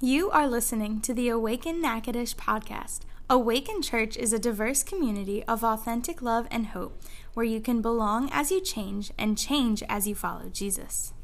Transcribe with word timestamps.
You 0.00 0.30
are 0.30 0.46
listening 0.46 1.00
to 1.00 1.14
the 1.14 1.30
Awaken 1.30 1.80
Natchitoches 1.80 2.34
podcast. 2.34 3.00
Awaken 3.30 3.80
Church 3.80 4.14
is 4.18 4.30
a 4.30 4.38
diverse 4.38 4.82
community 4.82 5.42
of 5.44 5.64
authentic 5.64 6.20
love 6.20 6.46
and 6.50 6.66
hope 6.66 7.00
where 7.32 7.46
you 7.46 7.62
can 7.62 7.80
belong 7.80 8.28
as 8.30 8.50
you 8.50 8.60
change 8.60 9.10
and 9.16 9.38
change 9.38 9.82
as 9.88 10.06
you 10.06 10.14
follow 10.14 10.50
Jesus. 10.52 11.14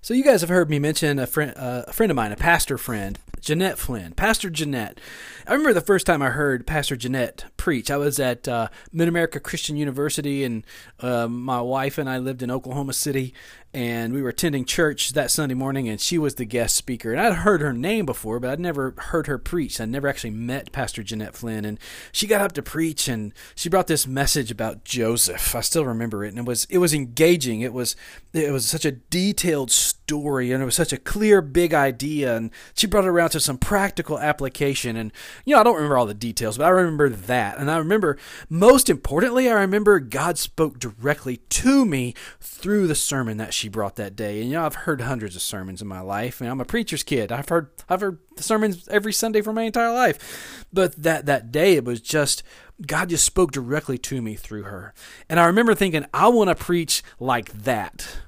So 0.00 0.14
you 0.14 0.22
guys 0.22 0.42
have 0.42 0.50
heard 0.50 0.70
me 0.70 0.78
mention 0.78 1.18
a 1.18 1.26
friend, 1.26 1.54
uh, 1.56 1.84
a 1.88 1.92
friend 1.92 2.12
of 2.12 2.16
mine, 2.16 2.30
a 2.30 2.36
pastor 2.36 2.78
friend, 2.78 3.18
Jeanette 3.40 3.78
Flynn, 3.78 4.12
Pastor 4.12 4.48
Jeanette. 4.48 5.00
I 5.46 5.52
remember 5.52 5.72
the 5.72 5.80
first 5.80 6.06
time 6.06 6.22
I 6.22 6.30
heard 6.30 6.66
Pastor 6.66 6.94
Jeanette 6.94 7.46
preach. 7.56 7.90
I 7.90 7.96
was 7.96 8.20
at 8.20 8.46
uh, 8.46 8.68
Mid 8.92 9.08
America 9.08 9.40
Christian 9.40 9.76
University, 9.76 10.44
and 10.44 10.64
uh, 11.00 11.26
my 11.26 11.60
wife 11.60 11.98
and 11.98 12.08
I 12.08 12.18
lived 12.18 12.42
in 12.42 12.50
Oklahoma 12.50 12.92
City, 12.92 13.34
and 13.74 14.14
we 14.14 14.22
were 14.22 14.28
attending 14.28 14.64
church 14.64 15.10
that 15.14 15.32
Sunday 15.32 15.56
morning, 15.56 15.88
and 15.88 16.00
she 16.00 16.16
was 16.16 16.36
the 16.36 16.44
guest 16.44 16.76
speaker. 16.76 17.10
And 17.10 17.20
I'd 17.20 17.38
heard 17.38 17.60
her 17.60 17.72
name 17.72 18.06
before, 18.06 18.38
but 18.38 18.50
I'd 18.50 18.60
never 18.60 18.94
heard 18.96 19.26
her 19.26 19.36
preach. 19.36 19.80
I'd 19.80 19.88
never 19.88 20.06
actually 20.06 20.30
met 20.30 20.70
Pastor 20.70 21.02
Jeanette 21.02 21.34
Flynn, 21.34 21.64
and 21.64 21.80
she 22.12 22.28
got 22.28 22.40
up 22.40 22.52
to 22.52 22.62
preach, 22.62 23.08
and 23.08 23.34
she 23.56 23.68
brought 23.68 23.88
this 23.88 24.06
message 24.06 24.52
about 24.52 24.84
Joseph. 24.84 25.56
I 25.56 25.60
still 25.60 25.84
remember 25.84 26.24
it, 26.24 26.28
and 26.28 26.38
it 26.38 26.44
was 26.44 26.66
it 26.70 26.78
was 26.78 26.94
engaging. 26.94 27.62
It 27.62 27.72
was 27.72 27.96
it 28.32 28.52
was 28.52 28.64
such 28.66 28.84
a 28.84 28.92
detailed 28.92 29.72
story, 30.06 30.52
and 30.52 30.62
it 30.62 30.66
was 30.66 30.74
such 30.74 30.92
a 30.92 30.98
clear, 30.98 31.40
big 31.40 31.72
idea, 31.72 32.36
and 32.36 32.50
she 32.74 32.86
brought 32.86 33.04
it 33.04 33.08
around 33.08 33.30
to 33.30 33.40
some 33.40 33.56
practical 33.56 34.18
application. 34.18 34.96
And 34.96 35.12
you 35.44 35.54
know, 35.54 35.60
I 35.60 35.64
don't 35.64 35.76
remember 35.76 35.96
all 35.96 36.06
the 36.06 36.14
details, 36.14 36.58
but 36.58 36.64
I 36.64 36.68
remember 36.68 37.08
that, 37.08 37.58
and 37.58 37.70
I 37.70 37.78
remember 37.78 38.18
most 38.50 38.90
importantly, 38.90 39.48
I 39.48 39.54
remember 39.54 39.98
God 40.00 40.36
spoke 40.36 40.78
directly 40.78 41.38
to 41.38 41.86
me 41.86 42.14
through 42.40 42.86
the 42.86 42.94
sermon 42.94 43.38
that 43.38 43.54
she 43.54 43.68
brought 43.68 43.96
that 43.96 44.14
day. 44.14 44.40
And 44.40 44.50
you 44.50 44.56
know, 44.56 44.66
I've 44.66 44.74
heard 44.74 45.00
hundreds 45.00 45.36
of 45.36 45.42
sermons 45.42 45.80
in 45.80 45.88
my 45.88 46.00
life, 46.00 46.40
and 46.40 46.50
I'm 46.50 46.60
a 46.60 46.66
preacher's 46.66 47.02
kid. 47.02 47.32
I've 47.32 47.48
heard 47.48 47.70
I've 47.88 48.02
heard 48.02 48.18
sermons 48.36 48.86
every 48.88 49.12
Sunday 49.12 49.40
for 49.40 49.52
my 49.52 49.62
entire 49.62 49.92
life. 49.92 50.66
But 50.72 51.02
that 51.02 51.24
that 51.26 51.50
day, 51.50 51.76
it 51.76 51.84
was 51.84 52.00
just 52.00 52.42
God 52.86 53.08
just 53.08 53.24
spoke 53.24 53.52
directly 53.52 53.98
to 53.98 54.20
me 54.20 54.34
through 54.34 54.64
her. 54.64 54.92
And 55.28 55.40
I 55.40 55.46
remember 55.46 55.74
thinking, 55.74 56.04
I 56.12 56.28
want 56.28 56.48
to 56.48 56.54
preach 56.54 57.02
like 57.18 57.50
that. 57.52 58.18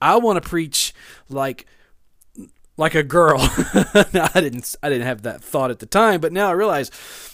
I 0.00 0.16
want 0.16 0.42
to 0.42 0.48
preach 0.48 0.94
like 1.28 1.66
like 2.76 2.94
a 2.94 3.02
girl. 3.02 3.38
now, 4.12 4.28
I 4.34 4.40
didn't 4.40 4.74
I 4.82 4.88
didn't 4.88 5.06
have 5.06 5.22
that 5.22 5.42
thought 5.42 5.70
at 5.70 5.78
the 5.78 5.86
time, 5.86 6.20
but 6.20 6.32
now 6.32 6.48
I 6.48 6.52
realize 6.52 6.90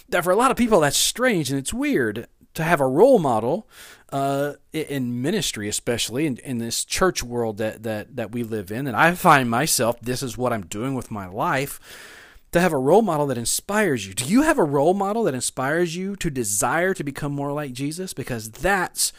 that 0.09 0.23
for 0.23 0.31
a 0.31 0.35
lot 0.35 0.51
of 0.51 0.57
people 0.57 0.79
that's 0.79 0.97
strange 0.97 1.49
and 1.49 1.59
it's 1.59 1.73
weird 1.73 2.27
to 2.53 2.63
have 2.63 2.79
a 2.79 2.87
role 2.87 3.19
model 3.19 3.67
uh, 4.11 4.53
in 4.71 5.21
ministry, 5.21 5.67
especially 5.67 6.27
in, 6.27 6.37
in 6.37 6.59
this 6.59 6.85
church 6.85 7.23
world 7.23 7.57
that, 7.57 7.83
that, 7.83 8.15
that 8.15 8.31
we 8.31 8.43
live 8.43 8.71
in. 8.71 8.85
And 8.85 8.95
I 8.95 9.15
find 9.15 9.49
myself, 9.49 9.99
this 10.01 10.21
is 10.21 10.37
what 10.37 10.53
I'm 10.53 10.67
doing 10.67 10.93
with 10.93 11.09
my 11.09 11.25
life, 11.25 11.79
to 12.51 12.61
have 12.61 12.71
a 12.71 12.77
role 12.77 13.01
model 13.01 13.25
that 13.27 13.39
inspires 13.39 14.07
you. 14.07 14.13
Do 14.13 14.25
you 14.25 14.43
have 14.43 14.59
a 14.59 14.63
role 14.63 14.93
model 14.93 15.23
that 15.23 15.33
inspires 15.33 15.95
you 15.95 16.15
to 16.17 16.29
desire 16.29 16.93
to 16.93 17.03
become 17.03 17.31
more 17.31 17.51
like 17.51 17.73
Jesus? 17.73 18.13
Because 18.13 18.51
that's 18.51 19.11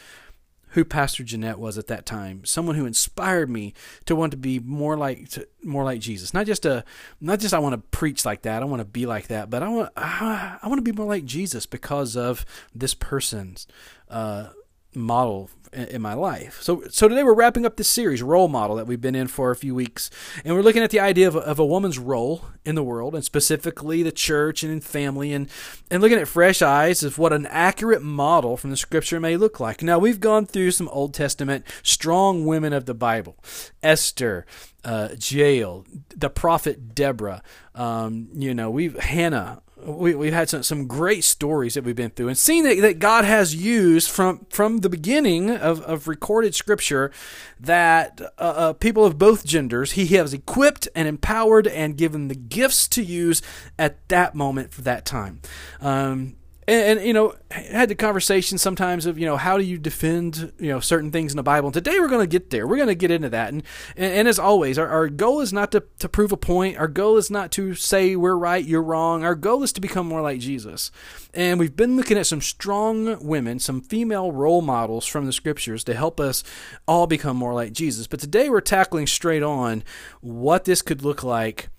who 0.75 0.83
Pastor 0.83 1.23
Jeanette 1.23 1.57
was 1.57 1.77
at 1.77 1.87
that 1.87 2.05
time. 2.05 2.43
Someone 2.43 2.75
who 2.75 2.85
inspired 2.85 3.49
me 3.49 3.73
to 4.05 4.15
want 4.15 4.31
to 4.31 4.37
be 4.37 4.59
more 4.59 4.97
like 4.97 5.29
to, 5.29 5.47
more 5.63 5.85
like 5.85 6.01
Jesus. 6.01 6.33
Not 6.33 6.45
just 6.45 6.65
a 6.65 6.83
not 7.21 7.39
just 7.39 7.53
I 7.53 7.59
want 7.59 7.73
to 7.73 7.97
preach 7.97 8.25
like 8.25 8.41
that. 8.41 8.61
I 8.61 8.65
want 8.65 8.81
to 8.81 8.85
be 8.85 9.05
like 9.05 9.27
that, 9.27 9.49
but 9.49 9.63
I 9.63 9.69
want 9.69 9.91
I, 9.95 10.57
I 10.61 10.67
want 10.67 10.77
to 10.77 10.83
be 10.83 10.91
more 10.91 11.07
like 11.07 11.23
Jesus 11.23 11.65
because 11.65 12.17
of 12.17 12.45
this 12.75 12.93
person's 12.93 13.67
uh, 14.09 14.49
model 14.95 15.49
in 15.75 16.01
my 16.01 16.13
life. 16.13 16.61
So, 16.61 16.83
so 16.89 17.07
today 17.07 17.23
we're 17.23 17.33
wrapping 17.33 17.65
up 17.65 17.75
this 17.75 17.89
series, 17.89 18.23
Role 18.23 18.47
Model, 18.47 18.77
that 18.77 18.87
we've 18.87 19.01
been 19.01 19.15
in 19.15 19.27
for 19.27 19.51
a 19.51 19.55
few 19.55 19.75
weeks. 19.75 20.09
And 20.43 20.55
we're 20.55 20.61
looking 20.61 20.83
at 20.83 20.89
the 20.89 20.99
idea 20.99 21.27
of, 21.27 21.35
of 21.35 21.59
a 21.59 21.65
woman's 21.65 21.99
role 21.99 22.45
in 22.63 22.75
the 22.75 22.83
world, 22.83 23.13
and 23.13 23.23
specifically 23.23 24.01
the 24.01 24.11
church 24.11 24.63
and 24.63 24.71
in 24.71 24.81
family, 24.81 25.33
and, 25.33 25.49
and 25.91 26.01
looking 26.01 26.17
at 26.17 26.27
fresh 26.27 26.61
eyes 26.61 27.03
of 27.03 27.17
what 27.17 27.33
an 27.33 27.45
accurate 27.47 28.01
model 28.01 28.57
from 28.57 28.69
the 28.69 28.77
scripture 28.77 29.19
may 29.19 29.37
look 29.37 29.59
like. 29.59 29.83
Now, 29.83 29.99
we've 29.99 30.19
gone 30.19 30.45
through 30.45 30.71
some 30.71 30.87
Old 30.89 31.13
Testament 31.13 31.65
strong 31.83 32.45
women 32.45 32.73
of 32.73 32.85
the 32.85 32.93
Bible 32.95 33.37
Esther, 33.83 34.45
uh, 34.83 35.09
Jael, 35.19 35.85
the 36.15 36.29
prophet 36.29 36.95
Deborah, 36.95 37.43
um, 37.73 38.29
you 38.33 38.53
know, 38.53 38.69
we've 38.69 38.97
Hannah, 38.97 39.61
we, 39.85 40.15
we've 40.15 40.33
had 40.33 40.49
some, 40.49 40.63
some 40.63 40.87
great 40.87 41.23
stories 41.23 41.75
that 41.75 41.83
we've 41.83 41.95
been 41.95 42.09
through 42.09 42.27
and 42.27 42.37
seen 42.37 42.63
that, 42.63 42.81
that 42.81 42.99
God 42.99 43.23
has 43.25 43.55
used 43.55 44.09
from, 44.09 44.45
from 44.49 44.79
the 44.79 44.89
beginning 44.89 45.51
of, 45.51 45.81
of 45.81 46.07
recorded 46.07 46.55
scripture 46.55 47.11
that 47.59 48.19
uh, 48.21 48.25
uh, 48.41 48.73
people 48.73 49.05
of 49.05 49.17
both 49.17 49.45
genders, 49.45 49.93
he 49.93 50.07
has 50.07 50.33
equipped 50.33 50.87
and 50.95 51.07
empowered 51.07 51.67
and 51.67 51.97
given 51.97 52.27
the 52.27 52.35
gifts 52.35 52.87
to 52.89 53.03
use 53.03 53.41
at 53.77 54.07
that 54.09 54.35
moment 54.35 54.73
for 54.73 54.81
that 54.81 55.05
time. 55.05 55.41
Um, 55.81 56.35
and, 56.67 56.99
and, 56.99 57.07
you 57.07 57.13
know 57.13 57.35
had 57.51 57.89
the 57.89 57.95
conversation 57.95 58.57
sometimes 58.57 59.05
of 59.05 59.17
you 59.17 59.25
know 59.25 59.37
how 59.37 59.57
do 59.57 59.63
you 59.63 59.77
defend 59.77 60.51
you 60.59 60.69
know 60.69 60.79
certain 60.79 61.11
things 61.11 61.31
in 61.31 61.37
the 61.37 61.43
bible? 61.43 61.67
And 61.67 61.73
today 61.73 61.99
we're 61.99 62.09
going 62.09 62.23
to 62.23 62.27
get 62.27 62.49
there. 62.49 62.67
We're 62.67 62.77
going 62.77 62.87
to 62.87 62.95
get 62.95 63.11
into 63.11 63.29
that. 63.29 63.53
And 63.53 63.63
and, 63.95 64.13
and 64.13 64.27
as 64.27 64.39
always 64.39 64.77
our, 64.77 64.87
our 64.87 65.07
goal 65.09 65.41
is 65.41 65.53
not 65.53 65.71
to, 65.73 65.83
to 65.99 66.09
prove 66.09 66.31
a 66.31 66.37
point. 66.37 66.77
Our 66.77 66.87
goal 66.87 67.17
is 67.17 67.29
not 67.29 67.51
to 67.53 67.75
say 67.75 68.15
we're 68.15 68.37
right 68.37 68.65
you're 68.65 68.81
wrong. 68.81 69.23
Our 69.23 69.35
goal 69.35 69.63
is 69.63 69.73
to 69.73 69.81
become 69.81 70.07
more 70.07 70.21
like 70.21 70.39
jesus. 70.39 70.91
And 71.33 71.59
we've 71.59 71.75
been 71.75 71.95
looking 71.95 72.17
at 72.17 72.27
some 72.27 72.41
strong 72.41 73.23
women 73.25 73.59
some 73.59 73.81
female 73.81 74.31
role 74.31 74.61
models 74.61 75.05
from 75.05 75.25
the 75.25 75.33
scriptures 75.33 75.83
to 75.83 75.93
help 75.93 76.19
us 76.19 76.43
all 76.87 77.07
become 77.07 77.37
more 77.37 77.53
like 77.53 77.73
jesus. 77.73 78.07
But 78.07 78.19
today 78.19 78.49
we're 78.49 78.61
tackling 78.61 79.07
straight 79.07 79.43
on 79.43 79.83
what 80.21 80.65
this 80.65 80.81
could 80.81 81.03
look 81.03 81.23
like 81.23 81.69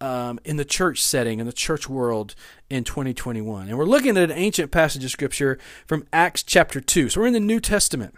um, 0.00 0.38
in 0.44 0.56
the 0.56 0.64
church 0.64 1.02
setting, 1.02 1.40
in 1.40 1.46
the 1.46 1.52
church 1.52 1.88
world 1.88 2.34
in 2.68 2.84
2021. 2.84 3.68
And 3.68 3.78
we're 3.78 3.84
looking 3.84 4.16
at 4.16 4.30
an 4.30 4.36
ancient 4.36 4.70
passage 4.70 5.04
of 5.04 5.10
Scripture 5.10 5.58
from 5.86 6.06
Acts 6.12 6.42
chapter 6.42 6.80
2. 6.80 7.10
So 7.10 7.20
we're 7.20 7.28
in 7.28 7.32
the 7.32 7.40
New 7.40 7.60
Testament. 7.60 8.14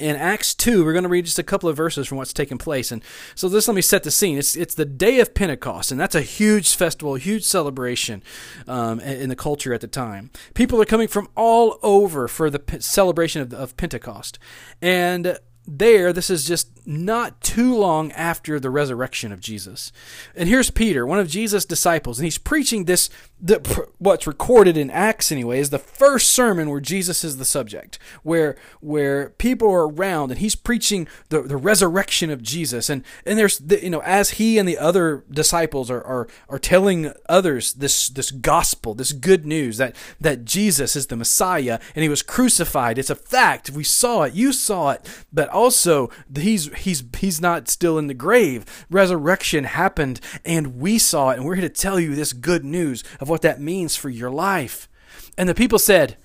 In 0.00 0.16
Acts 0.16 0.54
2, 0.54 0.84
we're 0.84 0.94
going 0.94 1.02
to 1.02 1.08
read 1.10 1.26
just 1.26 1.38
a 1.38 1.42
couple 1.42 1.68
of 1.68 1.76
verses 1.76 2.08
from 2.08 2.16
what's 2.16 2.32
taking 2.32 2.56
place. 2.56 2.90
And 2.90 3.02
so 3.34 3.50
just 3.50 3.68
let 3.68 3.74
me 3.74 3.82
set 3.82 4.04
the 4.04 4.10
scene. 4.10 4.38
It's, 4.38 4.56
it's 4.56 4.74
the 4.74 4.86
day 4.86 5.20
of 5.20 5.34
Pentecost, 5.34 5.92
and 5.92 6.00
that's 6.00 6.14
a 6.14 6.22
huge 6.22 6.74
festival, 6.74 7.16
huge 7.16 7.44
celebration 7.44 8.22
um, 8.66 9.00
in 9.00 9.28
the 9.28 9.36
culture 9.36 9.74
at 9.74 9.82
the 9.82 9.86
time. 9.86 10.30
People 10.54 10.80
are 10.80 10.86
coming 10.86 11.08
from 11.08 11.28
all 11.36 11.78
over 11.82 12.26
for 12.26 12.48
the 12.48 12.62
celebration 12.80 13.42
of, 13.42 13.52
of 13.52 13.76
Pentecost. 13.76 14.38
And 14.80 15.38
there, 15.66 16.10
this 16.12 16.30
is 16.30 16.46
just 16.46 16.71
not 16.86 17.40
too 17.40 17.76
long 17.76 18.12
after 18.12 18.58
the 18.58 18.70
resurrection 18.70 19.32
of 19.32 19.40
Jesus. 19.40 19.92
And 20.34 20.48
here's 20.48 20.70
Peter, 20.70 21.06
one 21.06 21.18
of 21.18 21.28
Jesus' 21.28 21.64
disciples, 21.64 22.18
and 22.18 22.24
he's 22.24 22.38
preaching 22.38 22.84
this, 22.84 23.10
the, 23.40 23.88
what's 23.98 24.26
recorded 24.26 24.76
in 24.76 24.90
Acts 24.90 25.32
anyway, 25.32 25.58
is 25.58 25.70
the 25.70 25.78
first 25.78 26.30
sermon 26.32 26.70
where 26.70 26.80
Jesus 26.80 27.24
is 27.24 27.36
the 27.36 27.44
subject, 27.44 27.98
where 28.22 28.56
where 28.80 29.30
people 29.30 29.70
are 29.70 29.88
around 29.88 30.30
and 30.30 30.40
he's 30.40 30.54
preaching 30.54 31.08
the, 31.28 31.42
the 31.42 31.56
resurrection 31.56 32.30
of 32.30 32.42
Jesus. 32.42 32.90
And 32.90 33.04
and 33.26 33.38
there's, 33.38 33.58
the, 33.58 33.82
you 33.82 33.90
know, 33.90 34.02
as 34.02 34.30
he 34.30 34.58
and 34.58 34.68
the 34.68 34.78
other 34.78 35.24
disciples 35.30 35.90
are, 35.90 36.02
are, 36.02 36.28
are 36.48 36.58
telling 36.58 37.12
others 37.28 37.74
this, 37.74 38.08
this 38.08 38.30
gospel, 38.30 38.94
this 38.94 39.12
good 39.12 39.46
news 39.46 39.76
that, 39.76 39.94
that 40.20 40.44
Jesus 40.44 40.96
is 40.96 41.06
the 41.06 41.16
Messiah 41.16 41.78
and 41.94 42.02
he 42.02 42.08
was 42.08 42.22
crucified. 42.22 42.98
It's 42.98 43.10
a 43.10 43.14
fact. 43.14 43.70
We 43.70 43.84
saw 43.84 44.22
it. 44.22 44.34
You 44.34 44.52
saw 44.52 44.90
it. 44.90 45.08
But 45.32 45.48
also 45.48 46.10
he's 46.34 46.71
he's 46.76 47.04
he's 47.18 47.40
not 47.40 47.68
still 47.68 47.98
in 47.98 48.06
the 48.06 48.14
grave. 48.14 48.86
Resurrection 48.90 49.64
happened 49.64 50.20
and 50.44 50.78
we 50.78 50.98
saw 50.98 51.30
it 51.30 51.36
and 51.36 51.44
we're 51.44 51.56
here 51.56 51.68
to 51.68 51.74
tell 51.74 51.98
you 52.00 52.14
this 52.14 52.32
good 52.32 52.64
news 52.64 53.04
of 53.20 53.28
what 53.28 53.42
that 53.42 53.60
means 53.60 53.96
for 53.96 54.08
your 54.08 54.30
life. 54.30 54.88
And 55.36 55.48
the 55.48 55.54
people 55.54 55.78
said, 55.78 56.16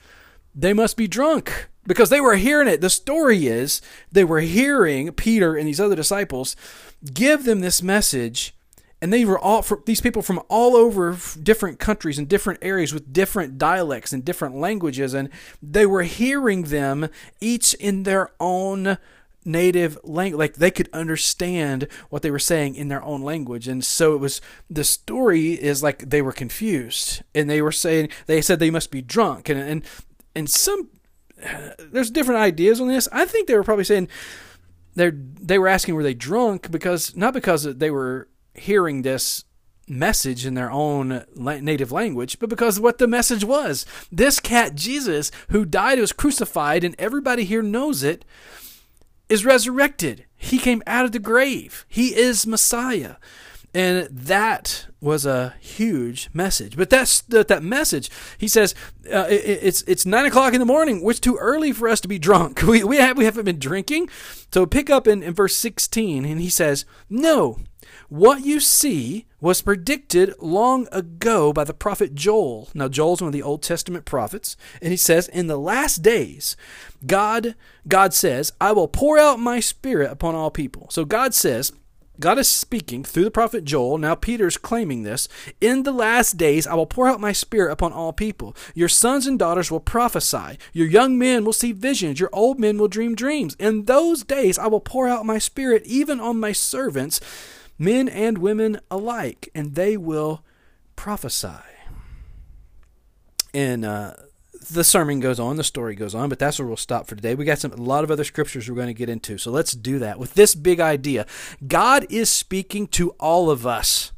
they 0.54 0.74
must 0.74 0.98
be 0.98 1.08
drunk 1.08 1.70
because 1.86 2.10
they 2.10 2.20
were 2.20 2.36
hearing 2.36 2.68
it. 2.68 2.82
The 2.82 2.90
story 2.90 3.48
is 3.48 3.82
they 4.12 4.24
were 4.24 4.42
hearing 4.42 5.12
Peter 5.14 5.56
and 5.56 5.68
these 5.68 5.80
other 5.80 5.96
disciples 5.96 6.56
give 7.14 7.46
them 7.46 7.62
this 7.62 7.82
message 7.82 8.54
and 9.02 9.14
they 9.14 9.26
were 9.26 9.38
all 9.38 9.64
these 9.86 10.02
people 10.02 10.22
from 10.22 10.42
all 10.50 10.76
over 10.76 11.18
different 11.42 11.80
countries 11.80 12.18
and 12.18 12.28
different 12.28 12.60
areas 12.64 12.94
with 12.94 13.14
different 13.14 13.58
dialects 13.58 14.12
and 14.12 14.26
different 14.26 14.56
languages 14.56 15.14
and 15.14 15.30
they 15.62 15.86
were 15.86 16.04
hearing 16.04 16.64
them 16.64 17.08
each 17.40 17.74
in 17.76 18.04
their 18.04 18.32
own 18.40 18.98
native 19.48 19.98
language 20.04 20.38
like 20.38 20.54
they 20.56 20.72
could 20.72 20.90
understand 20.94 21.88
what 22.10 22.22
they 22.22 22.30
were 22.30 22.38
saying 22.38 22.76
in 22.76 22.90
their 22.90 23.04
own 23.04 23.22
language. 23.22 23.68
And 23.68 23.84
so 23.84 24.14
it 24.14 24.20
was 24.20 24.42
the 24.70 24.84
story 24.84 25.54
is 25.54 25.82
like 25.82 26.10
they 26.10 26.22
were 26.22 26.32
confused 26.32 27.24
and 27.34 27.50
they 27.50 27.62
were 27.62 27.72
saying 27.72 28.10
they 28.26 28.42
said 28.42 28.60
they 28.60 28.70
must 28.70 28.92
be 28.92 29.02
drunk. 29.02 29.50
And 29.50 29.60
and 29.60 29.84
and 30.36 30.50
some 30.50 30.90
there's 31.80 32.12
different 32.12 32.42
ideas 32.42 32.82
on 32.82 32.88
this. 32.88 33.08
I 33.12 33.26
think 33.26 33.48
they 33.48 33.56
were 33.56 33.64
probably 33.64 33.86
saying 33.86 34.10
they 34.96 35.12
they 35.12 35.58
were 35.58 35.68
asking 35.68 35.96
were 35.96 36.04
they 36.04 36.14
drunk? 36.14 36.70
Because 36.70 37.16
not 37.16 37.34
because 37.34 37.64
they 37.64 37.90
were 37.90 38.28
hearing 38.54 39.02
this 39.02 39.46
message 39.88 40.46
in 40.46 40.54
their 40.54 40.72
own 40.72 41.24
native 41.36 41.92
language, 41.92 42.40
but 42.40 42.50
because 42.50 42.80
what 42.80 42.98
the 42.98 43.08
message 43.08 43.44
was. 43.44 43.86
This 44.12 44.40
cat 44.40 44.76
Jesus, 44.76 45.32
who 45.50 45.66
died, 45.66 46.00
was 46.00 46.12
crucified, 46.12 46.84
and 46.84 46.96
everybody 47.00 47.46
here 47.46 47.62
knows 47.62 48.04
it, 48.04 48.26
is 49.30 49.46
resurrected. 49.46 50.26
He 50.36 50.58
came 50.58 50.84
out 50.88 51.06
of 51.06 51.12
the 51.12 51.20
grave. 51.20 51.86
He 51.88 52.16
is 52.16 52.48
Messiah. 52.48 53.16
And 53.74 54.08
that 54.10 54.88
was 55.02 55.26
a 55.26 55.54
huge 55.60 56.30
message. 56.34 56.76
But 56.76 56.90
that's 56.90 57.22
that, 57.22 57.48
that 57.50 57.62
message. 57.62 58.10
He 58.38 58.48
says 58.48 58.74
uh, 59.14 59.28
it, 59.30 59.60
it's 59.62 59.82
it's 59.84 60.06
nine 60.06 60.26
o'clock 60.26 60.54
in 60.54 60.60
the 60.60 60.66
morning. 60.66 61.04
Which 61.04 61.22
too 61.22 61.38
early 61.40 61.72
for 61.74 61.88
us 61.88 62.02
to 62.02 62.08
be 62.08 62.18
drunk. 62.18 62.64
We 62.68 62.84
we 62.84 62.98
have 62.98 63.18
we 63.18 63.26
haven't 63.26 63.46
been 63.46 63.60
drinking. 63.60 64.10
So 64.52 64.66
pick 64.66 64.90
up 64.90 65.08
in, 65.08 65.22
in 65.22 65.34
verse 65.34 65.56
sixteen, 65.56 66.26
and 66.26 66.42
he 66.42 66.50
says, 66.50 66.86
"No, 67.10 67.60
what 68.10 68.46
you 68.46 68.60
see 68.60 69.27
was 69.40 69.62
predicted 69.62 70.34
long 70.40 70.88
ago 70.92 71.54
by 71.54 71.64
the 71.64 71.74
prophet 71.74 72.16
Joel. 72.16 72.70
Now, 72.74 72.88
Joel's 72.88 73.22
one 73.22 73.28
of 73.28 73.34
the 73.34 73.44
Old 73.44 73.62
Testament 73.62 74.06
prophets, 74.06 74.58
and 74.82 74.92
he 74.92 74.98
says, 74.98 75.28
In 75.28 75.48
the 75.48 75.58
last 75.58 76.02
days, 76.02 76.56
God, 77.06 77.56
God 77.88 78.14
says, 78.14 78.52
I 78.60 78.72
will 78.72 78.88
pour 78.88 79.20
out 79.20 79.40
my 79.40 79.60
spirit 79.60 80.12
upon 80.12 80.34
all 80.34 80.50
people. 80.50 80.88
So 80.90 81.06
God 81.06 81.34
says, 81.36 81.72
God 82.20 82.40
is 82.40 82.48
speaking 82.48 83.04
through 83.04 83.26
the 83.26 83.32
prophet 83.32 83.64
Joel. 83.64 84.00
Now 84.00 84.16
Peter's 84.16 84.58
claiming 84.58 85.04
this. 85.04 85.28
In 85.62 85.84
the 85.84 85.92
last 85.92 86.36
days, 86.36 86.66
I 86.66 86.74
will 86.74 86.88
pour 86.88 87.08
out 87.08 87.20
my 87.20 87.32
spirit 87.32 87.72
upon 87.72 87.94
all 87.94 88.12
people. 88.12 88.56
Your 88.74 88.90
sons 88.90 89.28
and 89.28 89.38
daughters 89.38 89.70
will 89.70 89.80
prophesy. 89.80 90.58
Your 90.74 90.88
young 90.88 91.20
men 91.20 91.46
will 91.46 91.54
see 91.54 91.74
visions. 91.74 92.20
Your 92.20 92.32
old 92.34 92.60
men 92.60 92.80
will 92.80 92.88
dream 92.88 93.14
dreams. 93.14 93.56
In 93.60 93.86
those 93.86 94.24
days, 94.24 94.58
I 94.58 94.66
will 94.66 94.80
pour 94.80 95.08
out 95.08 95.28
my 95.28 95.38
spirit 95.38 95.84
even 95.86 96.20
on 96.20 96.40
my 96.40 96.54
servants 96.54 97.22
men 97.78 98.08
and 98.10 98.38
women 98.38 98.80
alike, 98.90 99.50
and 99.54 99.76
they 99.76 99.98
will 99.98 100.44
prophesy. 100.96 101.64
And 103.54 103.86
uh, 103.86 104.14
the 104.70 104.84
sermon 104.84 105.20
goes 105.20 105.40
on, 105.40 105.56
the 105.56 105.64
story 105.64 105.96
goes 105.96 106.14
on, 106.14 106.30
but 106.30 106.40
that's 106.40 106.60
where 106.60 106.68
we'll 106.68 106.78
stop 106.78 107.08
for 107.08 107.16
today. 107.16 107.36
We 107.36 107.46
got 107.46 107.60
some 107.60 107.72
a 107.72 107.76
lot 107.76 108.04
of 108.04 108.12
other 108.12 108.24
scriptures 108.24 108.70
we're 108.70 108.76
going 108.76 108.88
to 108.88 108.94
get 108.94 109.10
into, 109.10 109.38
so 109.38 109.52
let's 109.52 109.72
do 109.72 110.00
that 110.00 110.20
with 110.20 110.34
this 110.34 110.56
big 110.56 110.80
idea. 110.80 111.26
God 111.66 112.06
is 112.10 112.30
speaking 112.30 112.88
to 112.88 113.12
all 113.20 113.50
of 113.50 113.66
us, 113.66 114.12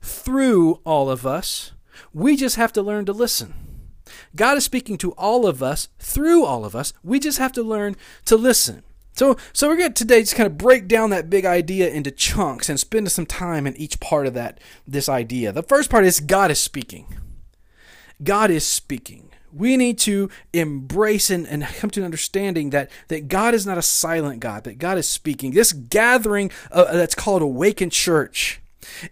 through 0.00 0.80
all 0.84 1.10
of 1.10 1.26
us. 1.26 1.72
We 2.12 2.36
just 2.36 2.56
have 2.56 2.72
to 2.74 2.82
learn 2.82 3.04
to 3.06 3.12
listen. 3.12 3.54
God 4.36 4.56
is 4.56 4.64
speaking 4.64 4.98
to 4.98 5.12
all 5.12 5.46
of 5.46 5.62
us, 5.62 5.88
through 5.98 6.44
all 6.44 6.64
of 6.64 6.74
us. 6.74 6.92
We 7.02 7.20
just 7.20 7.38
have 7.38 7.52
to 7.52 7.62
learn 7.62 7.96
to 8.26 8.36
listen. 8.36 8.82
So, 9.14 9.36
so 9.52 9.68
we're 9.68 9.76
going 9.76 9.92
to 9.92 9.94
today 9.94 10.20
just 10.20 10.34
kind 10.34 10.46
of 10.48 10.58
break 10.58 10.88
down 10.88 11.10
that 11.10 11.30
big 11.30 11.44
idea 11.44 11.88
into 11.88 12.10
chunks 12.10 12.68
and 12.68 12.78
spend 12.78 13.10
some 13.12 13.26
time 13.26 13.66
in 13.66 13.76
each 13.76 14.00
part 14.00 14.26
of 14.26 14.34
that 14.34 14.60
this 14.86 15.08
idea. 15.08 15.52
The 15.52 15.62
first 15.62 15.88
part 15.88 16.04
is 16.04 16.18
God 16.18 16.50
is 16.50 16.60
speaking. 16.60 17.06
God 18.22 18.50
is 18.50 18.66
speaking. 18.66 19.30
We 19.52 19.76
need 19.76 20.00
to 20.00 20.30
embrace 20.52 21.30
and, 21.30 21.46
and 21.46 21.62
come 21.62 21.90
to 21.90 22.00
an 22.00 22.04
understanding 22.04 22.70
that, 22.70 22.90
that 23.06 23.28
God 23.28 23.54
is 23.54 23.64
not 23.64 23.78
a 23.78 23.82
silent 23.82 24.40
God, 24.40 24.64
that 24.64 24.78
God 24.78 24.98
is 24.98 25.08
speaking. 25.08 25.52
This 25.52 25.72
gathering 25.72 26.50
uh, 26.72 26.92
that's 26.92 27.14
called 27.14 27.40
Awaken 27.40 27.90
Church 27.90 28.60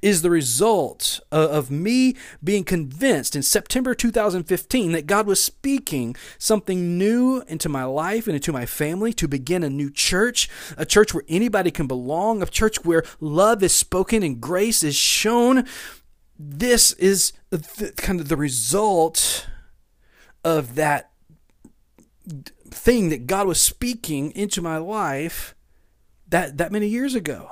is 0.00 0.22
the 0.22 0.30
result 0.30 1.20
of 1.30 1.70
me 1.70 2.16
being 2.42 2.64
convinced 2.64 3.36
in 3.36 3.42
September 3.42 3.94
2015 3.94 4.92
that 4.92 5.06
God 5.06 5.26
was 5.26 5.42
speaking 5.42 6.16
something 6.38 6.98
new 6.98 7.42
into 7.48 7.68
my 7.68 7.84
life 7.84 8.26
and 8.26 8.34
into 8.34 8.52
my 8.52 8.66
family 8.66 9.12
to 9.14 9.28
begin 9.28 9.62
a 9.62 9.70
new 9.70 9.90
church, 9.90 10.48
a 10.76 10.86
church 10.86 11.14
where 11.14 11.24
anybody 11.28 11.70
can 11.70 11.86
belong, 11.86 12.42
a 12.42 12.46
church 12.46 12.84
where 12.84 13.04
love 13.20 13.62
is 13.62 13.74
spoken 13.74 14.22
and 14.22 14.40
grace 14.40 14.82
is 14.82 14.94
shown. 14.94 15.66
This 16.38 16.92
is 16.92 17.32
kind 17.96 18.20
of 18.20 18.28
the 18.28 18.36
result 18.36 19.46
of 20.44 20.74
that 20.74 21.10
thing 22.70 23.10
that 23.10 23.26
God 23.26 23.46
was 23.46 23.60
speaking 23.60 24.32
into 24.32 24.62
my 24.62 24.78
life 24.78 25.54
that 26.28 26.56
that 26.56 26.72
many 26.72 26.88
years 26.88 27.14
ago. 27.14 27.50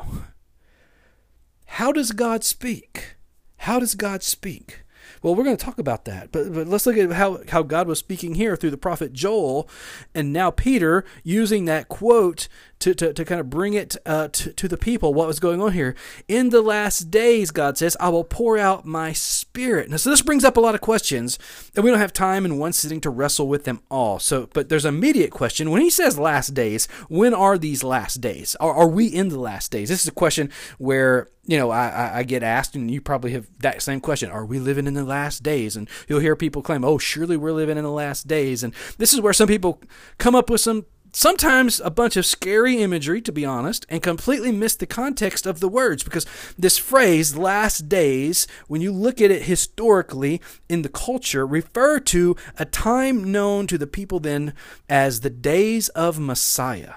How 1.75 1.93
does 1.93 2.11
God 2.11 2.43
speak? 2.43 3.15
How 3.59 3.79
does 3.79 3.95
God 3.95 4.25
speak? 4.25 4.83
Well, 5.23 5.37
we're 5.37 5.45
going 5.45 5.57
to 5.57 5.65
talk 5.65 5.79
about 5.79 6.05
that, 6.05 6.33
but, 6.33 6.53
but 6.53 6.67
let's 6.67 6.85
look 6.85 6.97
at 6.97 7.13
how, 7.13 7.41
how 7.49 7.63
God 7.63 7.87
was 7.87 8.01
speaking 8.01 8.35
here 8.35 8.57
through 8.57 8.73
the 8.73 8.77
prophet 8.77 9.13
Joel, 9.13 9.69
and 10.13 10.33
now 10.33 10.51
Peter 10.51 11.05
using 11.23 11.67
that 11.67 11.89
quote 11.89 12.49
to, 12.81 12.95
to, 12.95 13.13
to 13.13 13.25
kind 13.25 13.41
of 13.41 13.49
bring 13.49 13.75
it 13.75 13.97
uh, 14.05 14.29
to, 14.29 14.53
to 14.53 14.69
the 14.69 14.77
people 14.77 15.15
what 15.15 15.27
was 15.27 15.39
going 15.39 15.61
on 15.63 15.73
here. 15.73 15.95
In 16.29 16.51
the 16.51 16.63
last 16.63 17.11
days, 17.11 17.51
God 17.51 17.79
says, 17.79 17.97
I 18.01 18.09
will 18.09 18.25
pour 18.25 18.59
out 18.59 18.85
my 18.85 19.13
spirit. 19.13 19.91
Now, 19.91 19.97
so 19.99 20.11
this 20.11 20.23
brings 20.23 20.45
up 20.45 20.57
a 20.57 20.61
lot 20.61 20.75
of 20.75 20.81
questions, 20.81 21.39
and 21.77 21.85
we 21.85 21.91
don't 21.91 22.01
have 22.01 22.13
time 22.13 22.45
in 22.45 22.59
one 22.59 22.73
sitting 22.73 23.01
to 23.03 23.11
wrestle 23.11 23.49
with 23.49 23.65
them 23.65 23.81
all. 23.91 24.19
So, 24.19 24.49
but 24.53 24.69
there's 24.69 24.85
an 24.85 24.95
immediate 24.95 25.31
question. 25.31 25.71
When 25.71 25.83
he 25.83 25.91
says 25.91 26.19
last 26.19 26.55
days, 26.55 26.87
when 27.09 27.35
are 27.35 27.59
these 27.59 27.85
last 27.85 28.21
days? 28.21 28.57
Are, 28.57 28.75
are 28.75 28.89
we 28.89 29.07
in 29.07 29.29
the 29.29 29.39
last 29.39 29.71
days? 29.71 29.89
This 29.89 30.03
is 30.03 30.09
a 30.09 30.13
question 30.13 30.51
where 30.79 31.29
you 31.47 31.59
know, 31.59 31.71
I, 31.71 32.19
I 32.19 32.23
get 32.23 32.45
asked, 32.45 32.77
and 32.77 32.91
you 32.91 33.01
probably 33.01 33.33
have 33.33 33.49
that 33.59 33.83
same 33.83 34.01
question: 34.01 34.31
Are 34.31 34.45
we 34.45 34.61
living 34.61 34.87
in 34.87 34.95
the 34.95 35.05
last 35.05 35.43
days? 35.43 35.75
And 35.75 35.89
you'll 36.07 36.21
hear 36.21 36.37
people 36.37 36.63
claim, 36.63 36.85
"Oh, 36.85 36.97
surely 36.97 37.37
we're 37.37 37.53
living 37.53 37.77
in 37.77 37.83
the 37.83 37.91
last 37.91 38.29
days." 38.29 38.63
And 38.63 38.73
this 38.99 39.13
is 39.13 39.21
where 39.21 39.33
some 39.33 39.49
people 39.49 39.83
come 40.19 40.37
up 40.37 40.49
with 40.49 40.61
some 40.61 40.85
sometimes 41.13 41.81
a 41.81 41.91
bunch 41.91 42.17
of 42.17 42.27
scary 42.27 42.79
imagery, 42.79 43.21
to 43.23 43.33
be 43.33 43.45
honest, 43.45 43.87
and 43.89 44.03
completely 44.03 44.53
miss 44.53 44.77
the 44.77 44.87
context 44.87 45.47
of 45.47 45.61
the 45.61 45.69
words 45.69 46.03
because 46.03 46.27
this 46.59 46.79
phrase, 46.79 47.37
last 47.37 47.89
days, 47.89 48.47
when 48.69 48.81
you 48.81 48.93
look 48.93 49.21
at 49.21 49.31
it 49.31 49.43
historically 49.43 50.41
in 50.69 50.83
the 50.83 50.89
culture, 50.89 51.47
refer 51.47 52.01
to 52.01 52.37
a 52.59 52.65
time 52.65 53.31
known 53.31 53.67
to 53.67 53.79
the 53.79 53.87
people 53.87 54.21
then 54.21 54.53
as 54.89 55.21
the 55.21 55.31
days 55.31 55.89
of 55.91 56.19
Messiah. 56.19 56.95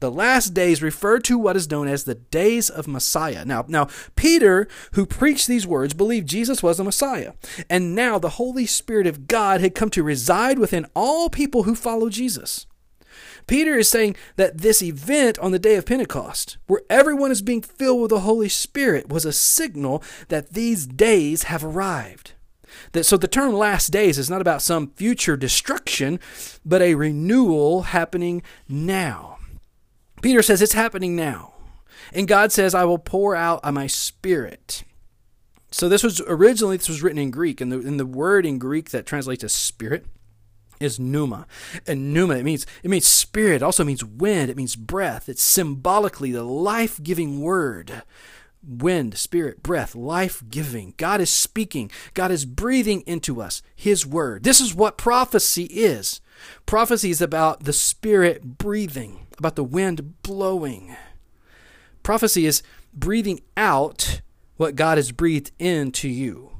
The 0.00 0.10
last 0.10 0.52
days 0.52 0.82
refer 0.82 1.20
to 1.20 1.38
what 1.38 1.56
is 1.56 1.70
known 1.70 1.88
as 1.88 2.04
the 2.04 2.14
days 2.14 2.68
of 2.68 2.86
Messiah. 2.86 3.46
Now, 3.46 3.64
now 3.66 3.88
Peter, 4.14 4.68
who 4.92 5.06
preached 5.06 5.46
these 5.46 5.66
words, 5.66 5.94
believed 5.94 6.28
Jesus 6.28 6.62
was 6.62 6.76
the 6.76 6.84
Messiah. 6.84 7.32
And 7.70 7.94
now 7.94 8.18
the 8.18 8.30
Holy 8.30 8.66
Spirit 8.66 9.06
of 9.06 9.26
God 9.26 9.62
had 9.62 9.74
come 9.74 9.88
to 9.90 10.02
reside 10.02 10.58
within 10.58 10.86
all 10.94 11.30
people 11.30 11.62
who 11.62 11.74
follow 11.74 12.10
Jesus. 12.10 12.66
Peter 13.46 13.76
is 13.76 13.88
saying 13.88 14.16
that 14.36 14.58
this 14.58 14.82
event 14.82 15.38
on 15.38 15.52
the 15.52 15.58
day 15.58 15.76
of 15.76 15.86
Pentecost, 15.86 16.56
where 16.66 16.82
everyone 16.90 17.30
is 17.30 17.42
being 17.42 17.62
filled 17.62 18.00
with 18.02 18.10
the 18.10 18.20
Holy 18.20 18.48
Spirit, 18.48 19.08
was 19.08 19.24
a 19.24 19.32
signal 19.32 20.02
that 20.28 20.50
these 20.50 20.86
days 20.86 21.44
have 21.44 21.64
arrived. 21.64 22.32
That, 22.92 23.04
so 23.04 23.16
the 23.16 23.28
term 23.28 23.54
last 23.54 23.88
days 23.88 24.18
is 24.18 24.28
not 24.28 24.40
about 24.40 24.62
some 24.62 24.90
future 24.96 25.36
destruction, 25.36 26.18
but 26.64 26.82
a 26.82 26.94
renewal 26.94 27.82
happening 27.82 28.42
now. 28.68 29.38
Peter 30.22 30.42
says 30.42 30.60
it's 30.60 30.72
happening 30.72 31.14
now. 31.14 31.52
And 32.12 32.28
God 32.28 32.52
says, 32.52 32.74
I 32.74 32.84
will 32.84 32.98
pour 32.98 33.36
out 33.36 33.64
my 33.72 33.86
spirit. 33.86 34.82
So 35.70 35.88
this 35.88 36.02
was 36.02 36.20
originally 36.26 36.76
this 36.76 36.88
was 36.88 37.02
written 37.02 37.18
in 37.18 37.30
Greek, 37.30 37.60
and 37.60 37.70
the, 37.70 37.78
and 37.78 37.98
the 37.98 38.06
word 38.06 38.46
in 38.46 38.58
Greek 38.58 38.90
that 38.90 39.06
translates 39.06 39.44
as 39.44 39.52
spirit 39.52 40.06
is 40.80 40.98
pneuma. 41.00 41.46
And 41.86 42.12
pneuma, 42.12 42.36
it 42.36 42.44
means 42.44 42.66
it 42.82 42.90
means 42.90 43.06
spirit, 43.06 43.56
it 43.56 43.62
also 43.62 43.84
means 43.84 44.04
wind, 44.04 44.50
it 44.50 44.56
means 44.56 44.76
breath. 44.76 45.28
It's 45.28 45.42
symbolically 45.42 46.32
the 46.32 46.44
life-giving 46.44 47.40
word. 47.40 48.02
Wind, 48.66 49.16
spirit, 49.16 49.62
breath, 49.62 49.94
life 49.94 50.42
giving. 50.50 50.94
God 50.96 51.20
is 51.20 51.30
speaking. 51.30 51.90
God 52.14 52.32
is 52.32 52.44
breathing 52.44 53.02
into 53.02 53.40
us 53.40 53.62
His 53.76 54.04
word. 54.04 54.42
This 54.42 54.60
is 54.60 54.74
what 54.74 54.98
prophecy 54.98 55.64
is. 55.64 56.20
Prophecy 56.66 57.10
is 57.10 57.20
about 57.20 57.64
the 57.64 57.72
Spirit 57.72 58.58
breathing, 58.58 59.26
about 59.38 59.56
the 59.56 59.64
wind 59.64 60.20
blowing. 60.22 60.96
Prophecy 62.02 62.44
is 62.44 62.62
breathing 62.92 63.40
out 63.56 64.20
what 64.56 64.74
God 64.74 64.98
has 64.98 65.12
breathed 65.12 65.52
into 65.58 66.08
you. 66.08 66.55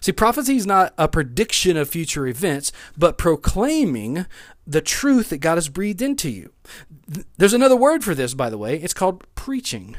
See, 0.00 0.12
prophecy 0.12 0.56
is 0.56 0.66
not 0.66 0.94
a 0.98 1.08
prediction 1.08 1.76
of 1.76 1.88
future 1.88 2.26
events, 2.26 2.72
but 2.96 3.18
proclaiming 3.18 4.26
the 4.66 4.80
truth 4.80 5.30
that 5.30 5.38
God 5.38 5.56
has 5.56 5.68
breathed 5.68 6.02
into 6.02 6.28
you. 6.28 6.52
There's 7.36 7.54
another 7.54 7.76
word 7.76 8.04
for 8.04 8.14
this, 8.14 8.34
by 8.34 8.50
the 8.50 8.58
way. 8.58 8.76
It's 8.76 8.94
called 8.94 9.24
preaching. 9.34 9.96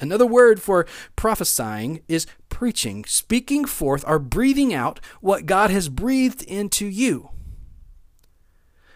Another 0.00 0.26
word 0.26 0.60
for 0.60 0.86
prophesying 1.16 2.02
is 2.08 2.26
preaching, 2.48 3.04
speaking 3.04 3.64
forth 3.64 4.04
or 4.06 4.18
breathing 4.18 4.72
out 4.72 5.00
what 5.20 5.46
God 5.46 5.70
has 5.70 5.88
breathed 5.88 6.42
into 6.42 6.86
you. 6.86 7.30